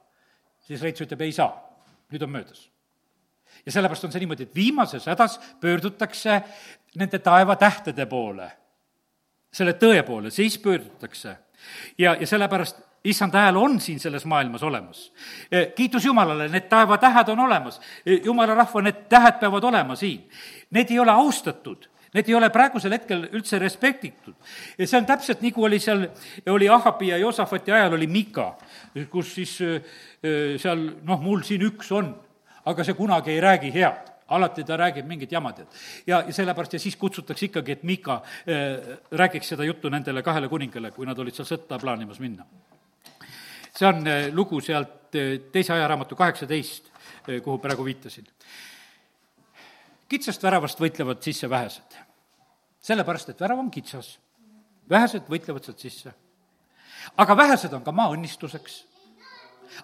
[0.67, 1.53] siis Reits ütleb, ei saa,
[2.13, 2.69] nüüd on möödas.
[3.67, 6.43] ja sellepärast on see niimoodi, et viimases hädas pöördutakse
[6.97, 8.51] nende taevatähtede poole,
[9.53, 11.37] selle tõe poole, siis pöördutakse.
[11.99, 15.13] ja, ja sellepärast issand hääl on siin selles maailmas olemas.
[15.75, 17.81] kiitus Jumalale, need taevatähed on olemas.
[18.25, 20.29] jumala rahva, need tähed peavad olema siin.
[20.71, 24.35] Need ei ole austatud Need ei ole praegusel hetkel üldse respektitud.
[24.79, 26.07] ja see on täpselt nii, kui oli seal,
[26.53, 28.53] oli Ahabi ja Joosafati ajal oli Mika,
[29.11, 32.13] kus siis seal noh, mul siin üks on,
[32.69, 35.67] aga see kunagi ei räägi head alati ta räägib mingit jama, tead.
[36.07, 40.49] ja, ja sellepärast ja siis kutsutakse ikkagi, et Mika äh, räägiks seda juttu nendele kahele
[40.49, 42.47] kuningale, kui nad olid seal sõtta plaanimas minna.
[43.73, 48.29] see on äh, lugu sealt äh, teise ajaraamatu kaheksateist äh,, kuhu praegu viitasin
[50.13, 51.97] kitsast väravast võitlevad sisse vähesed.
[52.83, 54.19] sellepärast, et värav on kitsas.
[54.91, 56.13] vähesed võitlevad sealt sisse.
[57.17, 58.85] aga vähesed on ka maa õnnistuseks.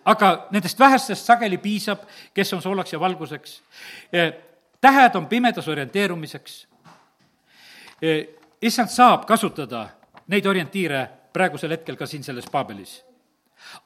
[0.05, 2.05] aga nendest vähestest sageli piisab,
[2.35, 3.63] kes on soolaks ja valguseks.
[4.13, 4.33] E,
[4.81, 6.67] tähed on pimedas orienteerumiseks.
[8.03, 8.29] E,
[8.63, 9.89] issand saab kasutada
[10.27, 13.05] neid orientiire praegusel hetkel ka siin selles Paabelis.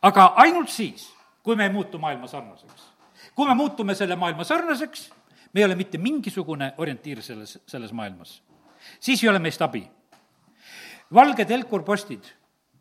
[0.03, 1.13] aga ainult siis,
[1.43, 2.93] kui me ei muutu maailma sarnaseks.
[3.35, 5.13] kui me muutume selle maailma sarnaseks,
[5.53, 8.43] me ei ole mitte mingisugune orientiir selles, selles maailmas.
[9.01, 9.91] siis ei ole meist abi.
[11.15, 12.25] valged helkurpostid,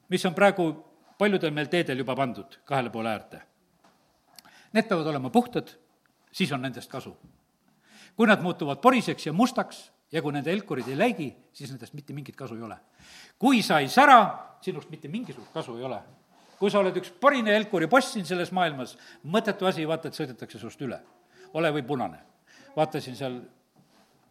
[0.09, 0.71] mis on praegu
[1.17, 3.41] paljudel meil teedel juba pandud kahele poole äärde,
[4.73, 5.67] need peavad olema puhtad,
[6.31, 7.17] siis on nendest kasu.
[8.15, 12.13] kui nad muutuvad poriseks ja mustaks ja kui nende helkurid ei läigi, siis nendest mitte
[12.13, 12.77] mingit kasu ei ole.
[13.39, 15.99] kui sa ei sära, sinust mitte mingisugust kasu ei ole.
[16.59, 20.59] kui sa oled üks porine helkuri post siin selles maailmas, mõttetu asi, vaata, et sõidetakse
[20.59, 21.01] sinust üle.
[21.53, 22.30] ole või punane
[22.75, 23.41] vaatasin seal,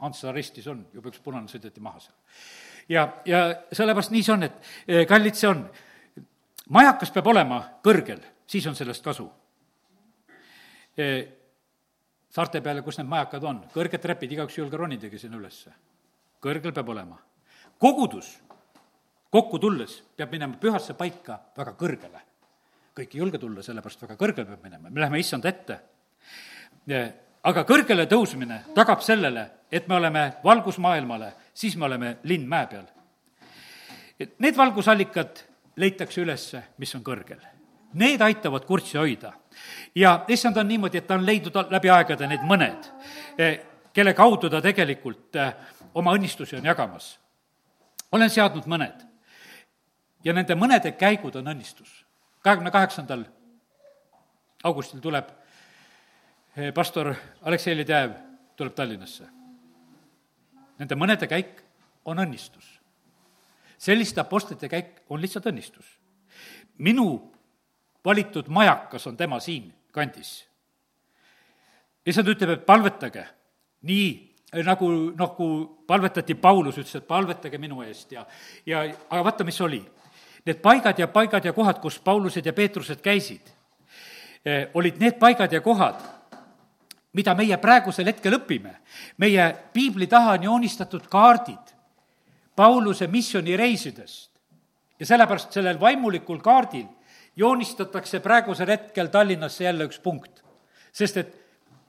[0.01, 2.15] Antsla ristis on, juba üks punane sõideti maha seal.
[2.89, 3.41] ja, ja
[3.73, 5.65] sellepärast nii see on, et eh, kallid see on,
[6.73, 9.29] majakas peab olema kõrgel, siis on sellest kasu.
[10.97, 11.21] Eh,
[12.33, 15.73] saarte peale, kus need majakad on, kõrged trepid, igaüks ei julge ronidagi sinna ülesse.
[16.41, 17.19] kõrgel peab olema.
[17.79, 18.39] kogudus
[19.31, 22.21] kokku tulles peab minema pühasse paika väga kõrgele.
[22.95, 25.79] kõik ei julge tulla, sellepärast väga kõrgele peab minema, me läheme issand ette
[27.45, 32.67] aga kõrgele tõusmine tagab sellele, et me oleme valgus maailmale, siis me oleme linn mäe
[32.67, 32.85] peal.
[34.39, 35.45] Need valgusallikad
[35.81, 37.41] leitakse ülesse, mis on kõrgel.
[38.01, 39.33] Need aitavad kurssi hoida.
[39.95, 42.87] ja issand on niimoodi, et ta on leidnud läbi aegade need mõned,
[43.39, 43.61] eh,
[43.93, 45.55] kelle kaudu ta tegelikult eh,
[45.95, 47.19] oma õnnistusi on jagamas.
[48.13, 49.07] olen seadnud mõned
[50.25, 52.05] ja nende mõnede käigud on õnnistus.
[52.43, 53.25] kahekümne kaheksandal
[54.65, 55.40] augustil tuleb
[56.75, 58.13] pastor Aleksei Ledev
[58.57, 59.27] tuleb Tallinnasse.
[60.79, 61.63] Nende mõnede käik
[62.05, 62.81] on õnnistus.
[63.79, 65.87] selliste apostlite käik on lihtsalt õnnistus.
[66.79, 67.33] minu
[68.05, 70.47] valitud majakas on tema siin kandis.
[72.07, 73.27] issand ütleb, et palvetage
[73.83, 78.27] nii, nagu noh, kui palvetati, Paulus ütles, et palvetage minu eest ja,
[78.67, 79.85] ja aga vaata, mis oli.
[80.47, 83.51] Need paigad ja paigad ja kohad, kus Paulused ja Peetrused käisid,
[84.45, 86.01] eh, olid need paigad ja kohad,
[87.13, 88.77] mida meie praegusel hetkel õpime.
[89.19, 91.77] meie piibli taha on joonistatud kaardid
[92.57, 94.31] Pauluse missioonireisidest
[95.01, 96.87] ja sellepärast sellel vaimulikul kaardil
[97.37, 100.43] joonistatakse praegusel hetkel Tallinnasse jälle üks punkt.
[100.93, 101.37] sest et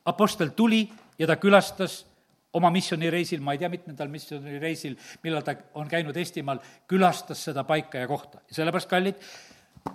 [0.06, 2.06] Apostel tuli ja ta külastas
[2.54, 7.98] oma missioonireisil, ma ei tea, mitmendal missioonireisil, millal ta on käinud Eestimaal, külastas seda paika
[7.98, 9.16] ja kohta ja sellepärast, kallid,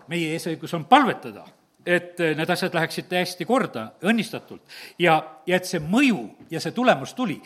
[0.09, 1.45] meie eesõigus on palvetada
[1.87, 4.63] et need asjad läheksid täiesti korda, õnnistatult.
[4.99, 6.19] ja, ja et see mõju
[6.51, 7.41] ja see tulemus tuli.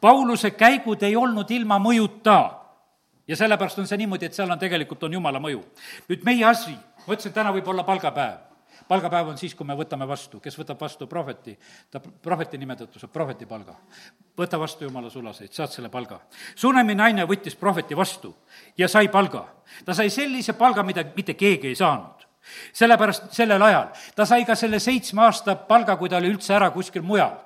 [0.00, 2.38] Pauluse käigud ei olnud ilma mõjuta
[3.28, 5.62] ja sellepärast on see niimoodi, et seal on tegelikult, on jumala mõju.
[6.08, 6.76] nüüd meie asi,
[7.06, 8.52] ma ütlesin, täna võib olla palgapäev
[8.88, 11.54] palgapäev on siis, kui me võtame vastu, kes võtab vastu prohveti,
[11.90, 13.76] ta prohveti nime tõttu saab prohveti palga.
[14.36, 16.20] võta vastu jumala sulaseid, saad selle palga.
[16.54, 18.34] Sunemi naine võttis prohveti vastu
[18.76, 19.46] ja sai palga.
[19.84, 22.21] ta sai sellise palga, mida mitte keegi ei saanud
[22.72, 26.70] sellepärast sellel ajal, ta sai ka selle seitsme aasta palga, kui ta oli üldse ära
[26.74, 27.38] kuskil mujal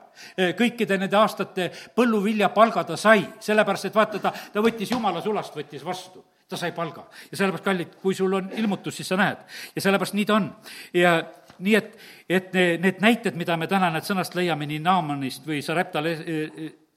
[0.57, 1.66] kõikide nende aastate
[1.97, 6.72] põlluviljapalga ta sai, sellepärast et vaata, ta, ta võttis jumala sulast, võttis vastu ta sai
[6.72, 9.42] palga ja sellepärast, kallid, kui sul on ilmutus, siis sa näed.
[9.74, 10.49] ja sellepärast nii ta on.
[10.94, 11.16] ja
[11.59, 16.03] nii, et, et need näited, mida me täna need sõnast leiame nii Naamanist või Sarepta,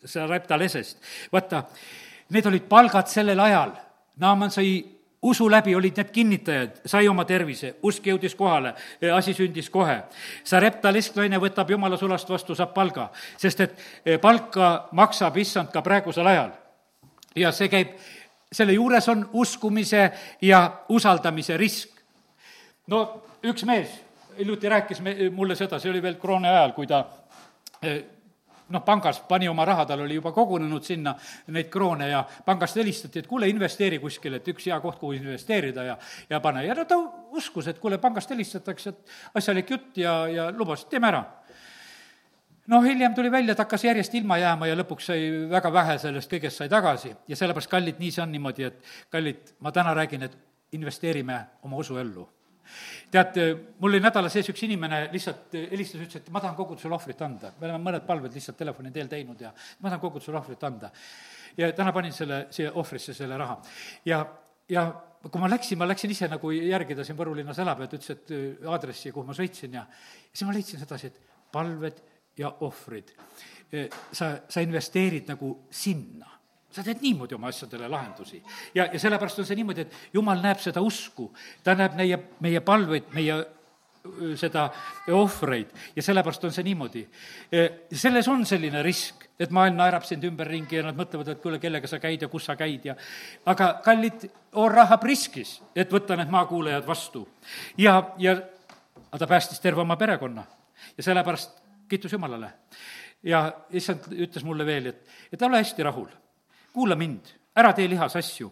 [0.05, 1.01] Sarepta lesest,
[1.33, 1.63] vaata,
[2.35, 3.73] need olid palgad sellel ajal.
[4.19, 8.73] Naaman sai usu läbi olid need kinnitajad, sai oma tervise, usk jõudis kohale,
[9.13, 9.97] asi sündis kohe.
[10.43, 13.83] Sarepta lesknaine võtab jumala sulast vastu, saab palga, sest et
[14.21, 16.51] palka maksab issand ka praegusel ajal.
[17.35, 17.91] ja see käib
[18.51, 20.11] selle juures on uskumise
[20.41, 21.89] ja usaldamise risk.
[22.87, 23.89] no üks mees
[24.39, 27.03] hiljuti rääkis me, mulle seda, see oli veel krooni ajal, kui ta
[27.83, 28.03] eh,
[28.69, 31.13] noh, pangas pani oma raha, tal oli juba kogunenud sinna
[31.53, 35.85] neid kroone ja pangast helistati, et kuule, investeeri kuskile, et üks hea koht, kuhu investeerida
[35.87, 35.97] ja,
[36.29, 36.65] ja pane.
[36.65, 36.97] ja no ta
[37.37, 41.23] uskus, et kuule, pangast helistatakse, et asjalik jutt ja, ja lubas, et teeme ära.
[42.69, 46.29] Noh, hiljem tuli välja, et hakkas järjest ilma jääma ja lõpuks sai väga vähe sellest
[46.29, 47.15] kõigest sai tagasi.
[47.27, 50.37] Ja sellepärast, kallid, nii see on niimoodi, et kallid, ma täna räägin, et
[50.77, 52.27] investeerime oma usuellu
[53.11, 53.39] tead,
[53.79, 57.51] mul oli nädala sees üks inimene lihtsalt helistas, ütles, et ma tahan kogudusele ohvrit anda.
[57.59, 60.91] me oleme mõned palved lihtsalt telefoni teel teinud ja ma tahan kogudusele ohvrit anda.
[61.57, 63.59] ja täna panin selle siia ohvrisse, selle raha.
[64.05, 64.23] ja,
[64.69, 64.87] ja
[65.23, 67.99] kui ma läksin, ma läksin ise nagu järgi, ta siin Võru linnas elab ja ta
[67.99, 69.85] ütles, et aadressi, kuhu ma sõitsin ja
[70.31, 72.03] siis ma leidsin sedasi, et palved
[72.39, 73.11] ja ohvrid.
[74.11, 76.38] sa, sa investeerid nagu sinna
[76.71, 78.43] sa teed niimoodi oma asjadele lahendusi.
[78.75, 81.31] ja, ja sellepärast on see niimoodi, et jumal näeb seda usku,
[81.63, 83.39] ta näeb meie, meie palveid, meie
[84.39, 84.69] seda
[85.11, 87.07] ohvreid ja sellepärast on see niimoodi.
[87.91, 91.87] selles on selline risk, et maailm naerab sind ümberringi ja nad mõtlevad, et kuule, kellega
[91.87, 92.95] sa käid ja kus sa käid ja
[93.45, 97.27] aga kallid, on rahab riskis, et võtta need maakuulajad vastu.
[97.77, 98.37] ja, ja
[99.09, 100.45] aga ta päästis terve oma perekonna
[100.97, 101.59] ja sellepärast
[101.89, 102.53] kiitus Jumalale.
[103.23, 106.07] ja issand ütles mulle veel, et, et ole hästi rahul,
[106.73, 108.51] kuula mind, ära tee lihas asju,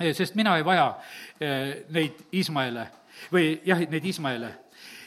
[0.00, 0.90] eh, sest mina ei vaja
[1.40, 2.88] eh, neid Iismaele
[3.32, 4.52] või jah, neid Iismaele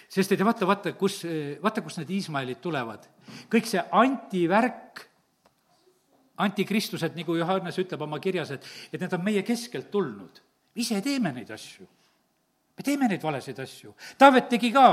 [0.07, 3.07] sest et vaata, vaata, kus, eh, vaata, kust need Iismaelid tulevad.
[3.51, 5.03] kõik see antivärk,
[6.37, 10.41] antikristused, nagu Johannes ütleb oma kirjas, et, et need on meie keskelt tulnud.
[10.75, 11.87] ise teeme neid asju.
[12.77, 13.93] me teeme neid valesid asju.
[14.17, 14.85] Taavet tegi ka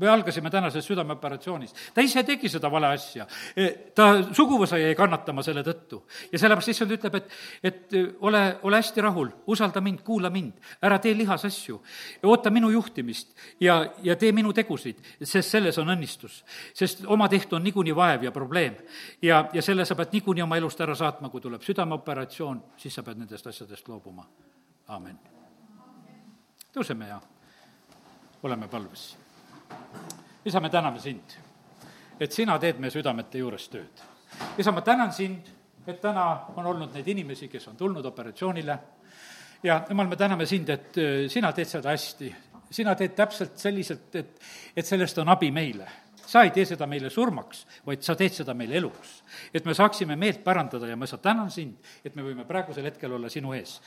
[0.00, 1.76] me algasime tänasest südameoperatsioonist.
[1.94, 3.26] ta ise tegi seda vale asja.
[3.56, 6.02] E, ta suguvõsa jäi kannatama selle tõttu.
[6.32, 7.30] ja sellepärast issand ütleb, et,
[7.62, 11.80] et ole, ole hästi rahul, usalda mind, kuula mind, ära tee lihas asju.
[12.22, 16.44] oota minu juhtimist ja, ja tee minu tegusid, sest selles on õnnistus.
[16.74, 18.76] sest oma tehtu on niikuinii vaev ja probleem.
[19.22, 23.02] ja, ja selle sa pead niikuinii oma elust ära saatma, kui tuleb südameoperatsioon, siis sa
[23.02, 24.26] pead nendest asjadest loobuma.
[24.88, 25.18] aamen.
[26.72, 27.20] tõuseme ja
[28.42, 29.10] oleme palves
[30.44, 31.36] isa, me täname sind,
[32.20, 34.04] et sina teed meie südamete juures tööd.
[34.58, 35.48] isa, ma tänan sind,
[35.86, 38.78] et täna on olnud neid inimesi, kes on tulnud operatsioonile
[39.62, 42.34] ja jumal, me täname sind, et äh, sina teed seda hästi.
[42.70, 44.38] sina teed täpselt selliselt, et,
[44.76, 45.88] et sellest on abi meile
[46.30, 49.22] sa ei tee seda meile surmaks, vaid sa teed seda meile eluks.
[49.54, 53.12] et me saaksime meelt parandada ja ma sa tänan sind, et me võime praegusel hetkel
[53.12, 53.80] olla sinu ees.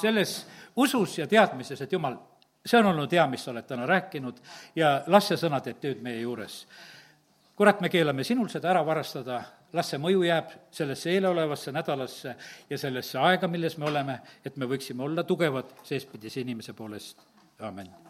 [0.00, 2.18] selles usus ja teadmises, et jumal,
[2.66, 4.40] see on olnud hea, mis sa oled täna rääkinud.
[4.76, 6.66] Ja las see sõna teeb tööd meie juures.
[7.56, 9.42] kurat, me keelame sinul seda ära varastada,
[9.76, 12.36] las see mõju jääb sellesse eelolevasse nädalasse
[12.70, 17.20] ja sellesse aega, milles me oleme, et me võiksime olla tugevad seespidise inimese poolest,
[17.60, 18.09] amin